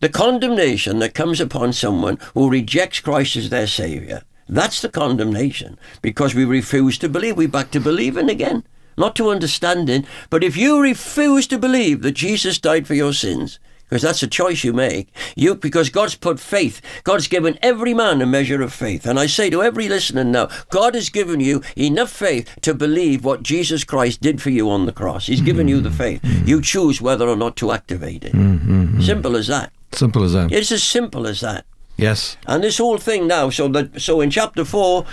The 0.00 0.08
condemnation 0.08 1.00
that 1.00 1.12
comes 1.12 1.38
upon 1.38 1.74
someone 1.74 2.18
who 2.32 2.48
rejects 2.48 3.00
Christ 3.00 3.36
as 3.36 3.50
their 3.50 3.66
Saviour, 3.66 4.22
that's 4.48 4.80
the 4.80 4.88
condemnation, 4.88 5.78
because 6.00 6.34
we 6.34 6.46
refuse 6.46 6.96
to 6.98 7.10
believe. 7.10 7.36
We're 7.36 7.48
back 7.48 7.70
to 7.72 7.80
believing 7.80 8.30
again 8.30 8.64
not 8.98 9.16
to 9.16 9.30
understanding. 9.30 10.06
But 10.30 10.44
if 10.44 10.56
you 10.56 10.80
refuse 10.80 11.46
to 11.48 11.58
believe 11.58 12.02
that 12.02 12.12
Jesus 12.12 12.58
died 12.58 12.86
for 12.86 12.94
your 12.94 13.12
sins, 13.12 13.58
because 13.88 14.02
that's 14.02 14.22
a 14.22 14.26
choice 14.26 14.64
you 14.64 14.74
make. 14.74 15.08
You 15.34 15.54
because 15.54 15.88
God's 15.88 16.14
put 16.14 16.38
faith. 16.38 16.82
God's 17.04 17.26
given 17.26 17.58
every 17.62 17.94
man 17.94 18.20
a 18.20 18.26
measure 18.26 18.60
of 18.60 18.74
faith. 18.74 19.06
And 19.06 19.18
I 19.18 19.26
say 19.26 19.48
to 19.48 19.62
every 19.62 19.88
listener 19.88 20.24
now, 20.24 20.50
God 20.68 20.94
has 20.94 21.08
given 21.08 21.40
you 21.40 21.62
enough 21.74 22.10
faith 22.10 22.54
to 22.60 22.74
believe 22.74 23.24
what 23.24 23.42
Jesus 23.42 23.84
Christ 23.84 24.20
did 24.20 24.42
for 24.42 24.50
you 24.50 24.68
on 24.68 24.84
the 24.84 24.92
cross. 24.92 25.26
He's 25.26 25.40
given 25.40 25.68
you 25.68 25.80
the 25.80 25.90
faith. 25.90 26.20
You 26.46 26.60
choose 26.60 27.00
whether 27.00 27.26
or 27.26 27.36
not 27.36 27.56
to 27.56 27.72
activate 27.72 28.24
it. 28.24 28.34
Mm-hmm. 28.34 29.00
Simple 29.00 29.36
as 29.36 29.46
that. 29.46 29.72
Simple 29.92 30.22
as 30.22 30.34
that. 30.34 30.52
It's 30.52 30.70
as 30.70 30.82
simple 30.82 31.26
as 31.26 31.40
that. 31.40 31.64
Yes. 31.96 32.36
And 32.46 32.62
this 32.62 32.76
whole 32.78 32.98
thing 32.98 33.26
now, 33.26 33.48
so 33.48 33.68
that 33.68 34.00
so 34.00 34.20
in 34.20 34.30
chapter 34.30 34.64
four, 34.64 35.06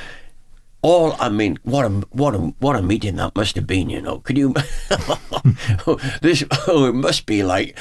all 0.86 1.16
I 1.20 1.30
mean, 1.30 1.58
what 1.64 1.84
a 1.84 1.90
what 2.12 2.36
a 2.36 2.38
what 2.60 2.76
a 2.76 2.82
meeting 2.84 3.16
that 3.16 3.36
must 3.36 3.56
have 3.56 3.66
been. 3.66 3.90
You 3.90 4.04
know, 4.04 4.20
could 4.20 4.38
you? 4.38 4.54
this 6.22 6.44
oh, 6.68 6.86
it 6.86 6.94
must 6.94 7.26
be 7.26 7.42
like. 7.42 7.76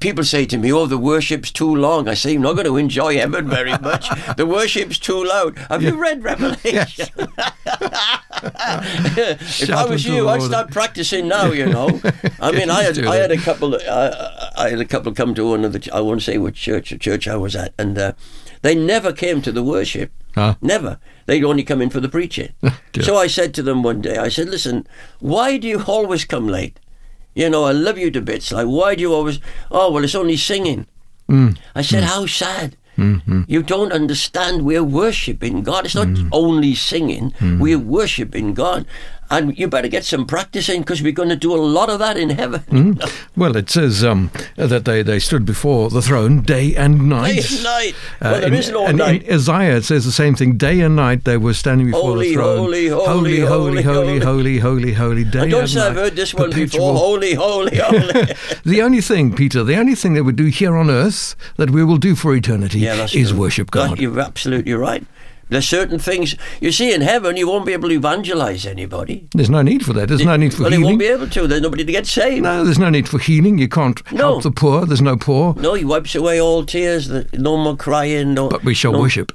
People 0.00 0.24
say 0.24 0.44
to 0.46 0.58
me, 0.58 0.72
"Oh, 0.72 0.86
the 0.86 0.98
worship's 0.98 1.52
too 1.52 1.72
long." 1.72 2.08
I 2.08 2.14
say, 2.14 2.34
"I'm 2.34 2.42
not 2.42 2.54
going 2.54 2.66
to 2.66 2.76
enjoy 2.76 3.16
heaven 3.16 3.48
very 3.48 3.78
much. 3.78 4.08
the 4.36 4.44
worship's 4.44 4.98
too 4.98 5.24
loud." 5.24 5.56
Have 5.70 5.82
yeah. 5.82 5.90
you 5.90 6.00
read 6.02 6.24
Revelation? 6.24 7.08
if 8.44 9.70
I 9.70 9.84
was 9.88 10.04
you, 10.04 10.28
I'd 10.28 10.42
start 10.42 10.72
practicing 10.72 11.28
now. 11.28 11.52
You 11.52 11.66
know, 11.66 12.00
I 12.40 12.50
mean, 12.50 12.70
I 12.70 12.82
had 12.88 12.98
I 13.06 13.16
had 13.16 13.30
a 13.30 13.38
couple. 13.38 13.76
I, 13.76 14.50
I 14.56 14.68
had 14.70 14.80
a 14.80 14.84
couple 14.84 15.12
come 15.12 15.34
to 15.34 15.48
one 15.48 15.64
of 15.64 15.72
the. 15.72 15.90
I 15.94 16.00
won't 16.00 16.22
say 16.22 16.38
which 16.38 16.56
church 16.56 16.92
church 16.98 17.28
I 17.28 17.36
was 17.36 17.54
at, 17.54 17.72
and 17.78 17.96
uh, 17.96 18.12
they 18.62 18.74
never 18.74 19.12
came 19.12 19.42
to 19.42 19.52
the 19.52 19.62
worship. 19.62 20.12
Huh? 20.34 20.54
Never. 20.62 20.98
They'd 21.26 21.44
only 21.44 21.62
come 21.62 21.82
in 21.82 21.90
for 21.90 22.00
the 22.00 22.08
preaching. 22.08 22.52
so 23.00 23.16
I 23.16 23.26
said 23.26 23.54
to 23.54 23.62
them 23.62 23.82
one 23.82 24.00
day, 24.00 24.16
I 24.16 24.28
said, 24.28 24.48
"Listen, 24.48 24.86
why 25.20 25.58
do 25.58 25.68
you 25.68 25.82
always 25.86 26.24
come 26.24 26.48
late? 26.48 26.80
You 27.34 27.50
know, 27.50 27.64
I 27.64 27.72
love 27.72 27.98
you 27.98 28.10
to 28.10 28.20
bits. 28.20 28.52
Like, 28.52 28.66
why 28.66 28.94
do 28.94 29.02
you 29.02 29.12
always? 29.12 29.40
Oh, 29.70 29.90
well, 29.92 30.04
it's 30.04 30.14
only 30.14 30.36
singing." 30.36 30.86
Mm. 31.28 31.58
I 31.74 31.82
said, 31.82 32.04
"How 32.04 32.26
sad." 32.26 32.76
Mm-hmm. 32.98 33.42
You 33.48 33.62
don't 33.62 33.90
understand. 33.90 34.66
We're 34.66 34.84
worshiping 34.84 35.62
God. 35.62 35.86
It's 35.86 35.94
not 35.94 36.08
only 36.30 36.74
singing. 36.74 37.32
We're 37.40 37.78
worshiping 37.78 38.52
God. 38.54 38.86
And 39.32 39.56
you 39.58 39.66
better 39.66 39.88
get 39.88 40.04
some 40.04 40.26
practice 40.26 40.68
in 40.68 40.82
because 40.82 41.02
we're 41.02 41.12
going 41.12 41.30
to 41.30 41.36
do 41.36 41.54
a 41.54 41.56
lot 41.56 41.88
of 41.88 41.98
that 42.00 42.16
in 42.18 42.30
heaven. 42.30 43.00
Well, 43.36 43.56
it 43.56 43.70
says 43.70 44.04
um, 44.04 44.30
that 44.56 44.84
they, 44.84 45.02
they 45.02 45.18
stood 45.18 45.46
before 45.46 45.88
the 45.88 46.02
throne 46.02 46.42
day 46.42 46.76
and 46.76 47.08
night. 47.08 47.36
Day 47.36 47.42
and 47.54 47.62
night. 47.64 47.94
Uh, 48.20 48.28
Well, 48.30 48.40
there 48.40 48.48
in- 48.48 48.54
is 48.54 48.70
no 48.70 48.86
and 48.86 48.98
night. 48.98 49.22
In 49.22 49.34
Isaiah, 49.34 49.76
it 49.78 49.84
says 49.84 50.04
the 50.04 50.12
same 50.12 50.34
thing. 50.34 50.58
Day 50.58 50.80
and 50.82 50.94
night 50.94 51.24
they 51.24 51.38
were 51.38 51.54
standing 51.54 51.86
before 51.86 52.02
Holy, 52.02 52.28
the 52.28 52.34
throne. 52.34 52.58
holy, 52.58 52.88
holy, 52.88 53.40
holy, 53.40 53.40
holy, 53.40 53.82
holy, 53.82 54.18
holy, 54.20 54.58
holy, 54.58 54.92
holy. 54.92 55.24
Day 55.24 55.40
I 55.40 55.48
don't 55.48 55.60
and 55.62 55.70
say 55.70 55.80
I've 55.80 55.94
heard 55.94 56.14
this 56.14 56.34
one 56.34 56.50
perpetual. 56.50 56.92
before. 56.92 56.94
Holy, 56.98 57.34
holy, 57.34 57.78
holy. 57.78 58.34
The 58.64 58.82
only 58.82 59.00
thing, 59.00 59.34
Peter, 59.34 59.64
the 59.64 59.76
only 59.76 59.94
thing 59.94 60.12
that 60.14 60.24
we 60.24 60.32
do 60.32 60.46
here 60.46 60.76
on 60.76 60.90
earth 60.90 61.34
that 61.56 61.70
we 61.70 61.82
will 61.84 61.96
do 61.96 62.14
for 62.14 62.34
eternity 62.34 62.80
yeah, 62.80 63.04
is 63.12 63.30
true. 63.30 63.38
worship 63.38 63.70
That- 63.70 63.88
God. 63.88 63.98
You're 64.00 64.20
absolutely 64.20 64.74
right. 64.74 65.04
There's 65.48 65.68
certain 65.68 65.98
things 65.98 66.34
you 66.60 66.72
see 66.72 66.94
in 66.94 67.02
heaven. 67.02 67.36
You 67.36 67.46
won't 67.48 67.66
be 67.66 67.72
able 67.74 67.90
to 67.90 67.94
evangelize 67.94 68.64
anybody. 68.64 69.28
There's 69.34 69.50
no 69.50 69.60
need 69.60 69.84
for 69.84 69.92
that. 69.92 70.08
There's 70.08 70.24
no 70.24 70.36
need 70.36 70.54
for 70.54 70.62
well, 70.62 70.70
healing. 70.70 70.84
won't 70.86 70.98
be 70.98 71.06
able 71.06 71.28
to. 71.28 71.46
There's 71.46 71.60
nobody 71.60 71.84
to 71.84 71.92
get 71.92 72.06
saved. 72.06 72.42
no, 72.42 72.64
there's 72.64 72.78
no 72.78 72.88
need 72.88 73.06
for 73.08 73.18
healing. 73.18 73.58
You 73.58 73.68
can't 73.68 74.00
No. 74.12 74.18
help 74.30 74.42
the 74.44 74.50
poor. 74.50 74.86
There's 74.86 75.02
no 75.02 75.16
poor. 75.16 75.54
No, 75.56 75.74
he 75.74 75.84
wipes 75.84 76.14
away 76.14 76.40
all 76.40 76.64
tears. 76.64 77.10
No 77.34 77.56
more 77.58 77.76
crying. 77.76 78.32
No, 78.34 78.48
But 78.48 78.64
we 78.64 78.72
shall 78.74 78.92
no, 78.92 79.00
worship. 79.00 79.32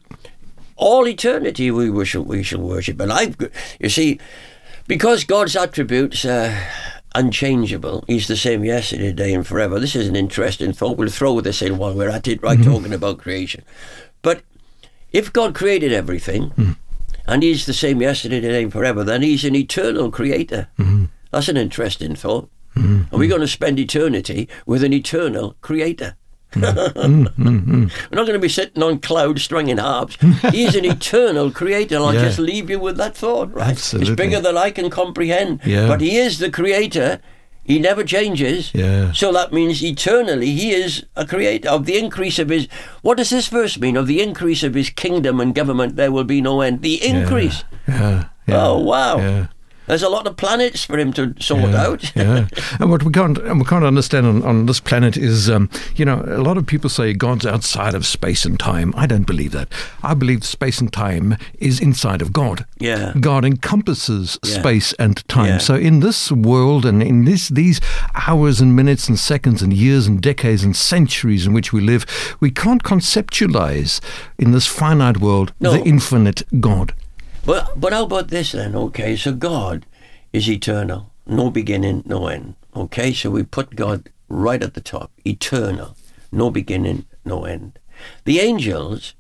all 0.76 1.08
eternity 1.08 1.70
we 1.72 1.89
we 1.91 2.06
shall 2.06 2.24
we 2.24 2.41
shall 2.41 2.62
worship. 2.62 3.00
And 3.00 3.12
I've 3.13 3.36
you 3.80 3.89
see, 3.89 4.20
because 4.88 5.24
God's 5.24 5.56
attributes 5.56 6.26
are 6.26 6.52
unchangeable, 7.15 8.04
He's 8.08 8.28
the 8.28 8.38
same 8.38 8.63
yesterday, 8.63 9.08
today, 9.08 9.34
and 9.34 9.46
forever. 9.46 9.80
This 9.80 9.96
is 9.96 10.08
an 10.08 10.15
interesting 10.15 10.74
thought. 10.74 10.98
We'll 10.98 11.10
throw 11.10 11.41
this 11.41 11.62
in 11.62 11.78
while 11.78 11.93
we're 11.93 12.10
at 12.10 12.28
it, 12.28 12.41
right? 12.41 12.58
Mm-hmm. 12.60 12.72
Talking 12.72 12.93
about 12.93 13.17
creation, 13.20 13.63
but 14.22 14.41
if 15.12 15.32
God 15.34 15.56
created 15.56 15.93
everything, 15.93 16.50
hmm. 16.52 16.72
and 17.28 17.43
He's 17.43 17.65
the 17.65 17.74
same 17.74 18.02
yesterday, 18.02 18.39
today, 18.41 18.63
and 18.63 18.72
forever, 18.72 19.04
then 19.04 19.22
He's 19.22 19.43
an 19.46 19.56
eternal 19.56 20.12
Creator. 20.12 20.67
Hmm. 20.78 21.06
That's 21.32 21.50
an 21.50 21.58
interesting 21.58 22.15
thought. 22.15 22.50
Hmm. 22.74 23.04
Are 23.12 23.17
we 23.17 23.28
going 23.28 23.41
to 23.41 23.48
spend 23.48 23.80
eternity 23.80 24.48
with 24.65 24.84
an 24.84 24.93
eternal 24.93 25.56
Creator? 25.62 26.15
We're 26.56 26.62
not 26.63 28.26
going 28.26 28.34
to 28.34 28.39
be 28.39 28.50
sitting 28.50 28.82
on 28.82 29.00
clouds 29.00 29.43
stringing 29.43 29.78
harps. 29.78 30.15
He's 30.52 30.76
an 30.76 30.86
eternal 30.86 31.52
creator. 31.52 31.98
I'll 31.98 32.13
Yeah. 32.13 32.22
just 32.22 32.39
leave 32.39 32.70
you 32.70 32.80
with 32.80 32.98
that 32.98 33.15
thought, 33.17 33.54
right? 33.54 33.70
Absolutely. 33.72 34.12
It's 34.13 34.17
bigger 34.17 34.39
than 34.39 34.58
I 34.58 34.72
can 34.72 34.89
comprehend. 34.89 35.60
Yeah. 35.65 35.88
But 35.88 36.02
he 36.02 36.17
is 36.17 36.39
the 36.39 36.50
creator. 36.50 37.20
He 37.68 37.80
never 37.80 38.06
changes. 38.06 38.72
Yeah. 38.74 39.12
So 39.12 39.34
that 39.34 39.52
means 39.52 39.84
eternally 39.84 40.52
he 40.52 40.72
is 40.72 41.06
a 41.18 41.28
creator. 41.28 41.68
Of 41.68 41.86
the 41.86 41.98
increase 42.00 42.40
of 42.40 42.48
his 42.48 42.70
what 43.02 43.18
does 43.18 43.30
this 43.30 43.50
verse 43.50 43.78
mean? 43.78 43.98
Of 43.98 44.08
the 44.08 44.22
increase 44.22 44.64
of 44.64 44.74
his 44.74 44.90
kingdom 44.90 45.42
and 45.42 45.54
government 45.54 45.98
there 45.98 46.10
will 46.10 46.24
be 46.24 46.40
no 46.40 46.62
end. 46.62 46.82
The 46.82 47.04
increase. 47.04 47.66
Yeah. 47.86 48.30
yeah 48.48 48.66
Oh 48.66 48.80
wow. 48.80 49.18
Yeah. 49.18 49.48
There's 49.88 50.04
a 50.04 50.10
lot 50.10 50.28
of 50.28 50.36
planets 50.38 50.84
for 50.86 50.97
him 50.97 51.13
to 51.13 51.34
sort 51.39 51.62
yeah, 51.71 51.82
out. 51.86 52.12
yeah. 52.15 52.47
And 52.80 52.89
what 52.89 53.04
we 53.04 53.12
can't 53.12 53.38
and 53.38 53.60
we 53.60 53.65
can't 53.65 53.86
understand 53.86 54.26
on, 54.26 54.43
on 54.43 54.65
this 54.65 54.80
planet 54.80 55.15
is, 55.17 55.50
um, 55.50 55.69
you 55.95 56.06
know, 56.06 56.21
a 56.28 56.41
lot 56.43 56.58
of 56.58 56.65
people 56.65 56.89
say 56.89 57.13
God's 57.13 57.45
outside 57.45 57.95
of 57.95 58.06
space 58.06 58.45
and 58.45 58.60
time. 58.60 58.93
I 58.97 59.08
don't 59.08 59.26
believe 59.26 59.52
that. 59.54 59.69
I 60.04 60.13
believe 60.13 60.43
space 60.43 60.80
and 60.82 60.91
time 60.91 61.38
is 61.60 61.80
inside 61.80 62.21
of 62.21 62.34
God. 62.34 62.65
Yeah. 62.80 63.13
God 63.19 63.45
encompasses 63.45 64.38
Yeah. 64.43 64.60
space 64.60 64.93
and 64.93 65.28
time. 65.30 65.45
Yeah. 65.54 65.58
So 65.60 65.76
in 65.76 66.02
this 66.02 66.32
world 66.32 66.86
and 66.86 67.02
in 67.02 67.26
this 67.26 67.47
these 67.50 67.80
hours 68.28 68.60
and 68.62 68.76
minutes 68.76 69.08
and 69.08 69.17
seconds 69.17 69.62
and 69.62 69.71
years 69.71 70.06
and 70.08 70.21
decades 70.21 70.63
and 70.63 70.76
centuries 70.76 71.47
in 71.47 71.54
which 71.54 71.71
we 71.71 71.80
live, 71.82 72.06
we 72.41 72.52
can't 72.52 72.84
conceptualize 72.84 74.00
in 74.38 74.52
this 74.52 74.67
finite 74.67 75.17
world 75.19 75.54
No. 75.60 75.71
the 75.71 75.84
infinite 75.84 76.43
God. 76.60 76.93
But 77.48 77.80
but 77.80 77.94
how 77.94 78.04
about 78.04 78.28
this 78.28 78.52
then? 78.52 78.76
Okay, 78.76 79.16
so 79.16 79.32
God 79.32 79.86
is 80.34 80.50
eternal, 80.50 81.14
no 81.26 81.50
beginning, 81.50 82.04
no 82.06 82.28
end. 82.28 82.56
Okay, 82.76 83.14
so 83.14 83.32
we 83.32 83.44
put 83.44 83.78
God 83.78 84.10
right 84.28 84.62
at 84.62 84.74
the 84.74 84.82
top, 84.82 85.12
eternal, 85.26 85.96
no 86.30 86.52
beginning, 86.52 87.06
no 87.24 87.46
end. 87.46 87.80
The 88.26 88.42
angels 88.42 89.14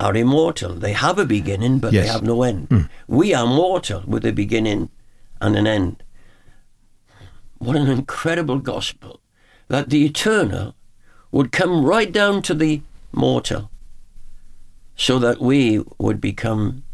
are 0.00 0.16
immortal. 0.16 0.72
They 0.72 0.94
have 0.94 1.18
a 1.18 1.26
beginning, 1.26 1.78
but 1.78 1.92
they 1.92 2.06
have 2.06 2.22
no 2.22 2.42
end. 2.42 2.68
Hmm. 2.68 2.80
We 3.06 3.34
are 3.34 3.46
mortal 3.46 4.02
with 4.06 4.24
a 4.24 4.32
beginning 4.32 4.88
and 5.42 5.54
an 5.54 5.66
end. 5.66 6.02
What 7.58 7.76
an 7.76 7.88
incredible 7.88 8.58
gospel 8.58 9.20
that 9.68 9.90
the 9.90 10.06
eternal 10.06 10.74
would 11.30 11.52
come 11.52 11.84
right 11.84 12.10
down 12.10 12.40
to 12.42 12.54
the 12.54 12.80
mortal 13.12 13.70
so 14.96 15.18
that 15.18 15.42
we 15.42 15.84
would 15.98 16.22
become 16.22 16.84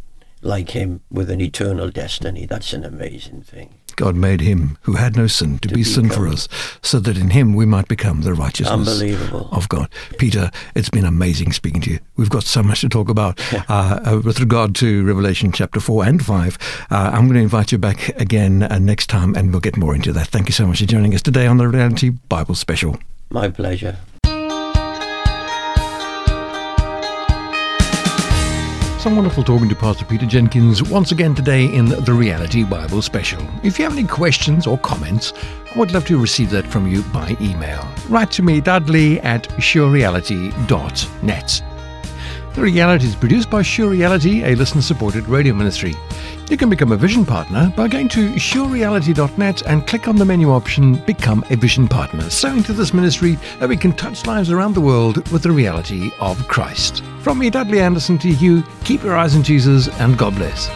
like 0.42 0.70
him 0.70 1.00
with 1.10 1.30
an 1.30 1.40
eternal 1.40 1.90
destiny. 1.90 2.46
That's 2.46 2.72
an 2.72 2.84
amazing 2.84 3.42
thing. 3.42 3.74
God 3.96 4.16
made 4.16 4.40
him 4.40 4.78
who 4.82 4.94
had 4.94 5.16
no 5.16 5.26
sin 5.26 5.58
to, 5.60 5.68
be 5.68 5.84
sin 5.84 6.08
for 6.08 6.26
us, 6.26 6.48
so 6.82 6.98
that 7.00 7.16
in 7.16 7.30
him 7.30 7.54
we 7.54 7.66
might 7.66 7.88
become 7.88 8.22
the 8.22 8.34
righteousness 8.34 8.88
Unbelievable. 8.88 9.48
of 9.52 9.68
God. 9.68 9.88
Peter, 10.18 10.50
it's 10.74 10.88
been 10.88 11.04
amazing 11.04 11.52
speaking 11.52 11.80
to 11.82 11.90
you. 11.90 11.98
We've 12.16 12.30
got 12.30 12.44
so 12.44 12.62
much 12.62 12.80
to 12.80 12.88
talk 12.88 13.08
about 13.08 13.38
uh, 13.70 14.00
uh, 14.04 14.20
with 14.24 14.40
regard 14.40 14.74
to 14.76 15.04
Revelation 15.04 15.52
chapter 15.52 15.80
4 15.80 16.06
and 16.06 16.24
5. 16.24 16.86
Uh, 16.90 17.10
I'm 17.12 17.26
going 17.26 17.34
to 17.34 17.40
invite 17.40 17.72
you 17.72 17.78
back 17.78 18.08
again 18.20 18.62
uh, 18.62 18.78
next 18.78 19.08
time 19.08 19.34
and 19.34 19.50
we'll 19.50 19.60
get 19.60 19.76
more 19.76 19.94
into 19.94 20.12
that. 20.12 20.28
Thank 20.28 20.48
you 20.48 20.52
so 20.52 20.66
much 20.66 20.80
for 20.80 20.86
joining 20.86 21.14
us 21.14 21.22
today 21.22 21.46
on 21.46 21.58
the 21.58 21.68
Reality 21.68 22.10
Bible 22.10 22.54
Special. 22.54 22.98
My 23.30 23.50
pleasure. 23.50 23.98
So 29.02 29.12
wonderful 29.12 29.42
talking 29.42 29.68
to 29.68 29.74
Pastor 29.74 30.04
Peter 30.04 30.26
Jenkins 30.26 30.80
once 30.80 31.10
again 31.10 31.34
today 31.34 31.64
in 31.64 31.86
the 31.86 32.12
Reality 32.12 32.62
Bible 32.62 33.02
Special. 33.02 33.44
If 33.64 33.76
you 33.76 33.84
have 33.84 33.98
any 33.98 34.06
questions 34.06 34.64
or 34.64 34.78
comments, 34.78 35.32
I 35.74 35.76
would 35.76 35.92
love 35.92 36.06
to 36.06 36.20
receive 36.20 36.50
that 36.50 36.64
from 36.64 36.86
you 36.86 37.02
by 37.12 37.36
email. 37.40 37.84
Write 38.08 38.30
to 38.30 38.44
me, 38.44 38.60
Dudley 38.60 39.18
at 39.22 39.48
surereality.net. 39.58 41.71
The 42.54 42.60
Reality 42.60 43.06
is 43.06 43.16
produced 43.16 43.48
by 43.48 43.62
Sure 43.62 43.88
Reality, 43.88 44.44
a 44.44 44.54
listener 44.54 44.82
supported 44.82 45.26
radio 45.26 45.54
ministry. 45.54 45.94
You 46.50 46.58
can 46.58 46.68
become 46.68 46.92
a 46.92 46.96
vision 46.98 47.24
partner 47.24 47.72
by 47.74 47.88
going 47.88 48.10
to 48.10 48.34
surereality.net 48.34 49.62
and 49.62 49.86
click 49.86 50.06
on 50.06 50.16
the 50.16 50.26
menu 50.26 50.50
option 50.50 50.96
Become 51.06 51.44
a 51.48 51.56
Vision 51.56 51.88
Partner. 51.88 52.28
So 52.28 52.48
into 52.48 52.74
this 52.74 52.92
ministry 52.92 53.38
that 53.58 53.70
we 53.70 53.78
can 53.78 53.94
touch 53.94 54.26
lives 54.26 54.50
around 54.50 54.74
the 54.74 54.82
world 54.82 55.26
with 55.30 55.42
the 55.42 55.50
reality 55.50 56.10
of 56.20 56.46
Christ. 56.46 57.02
From 57.20 57.38
me, 57.38 57.48
Dudley 57.48 57.80
Anderson, 57.80 58.18
to 58.18 58.28
you, 58.28 58.62
keep 58.84 59.02
your 59.02 59.16
eyes 59.16 59.34
on 59.34 59.42
Jesus 59.42 59.88
and 59.98 60.18
God 60.18 60.34
bless. 60.34 60.68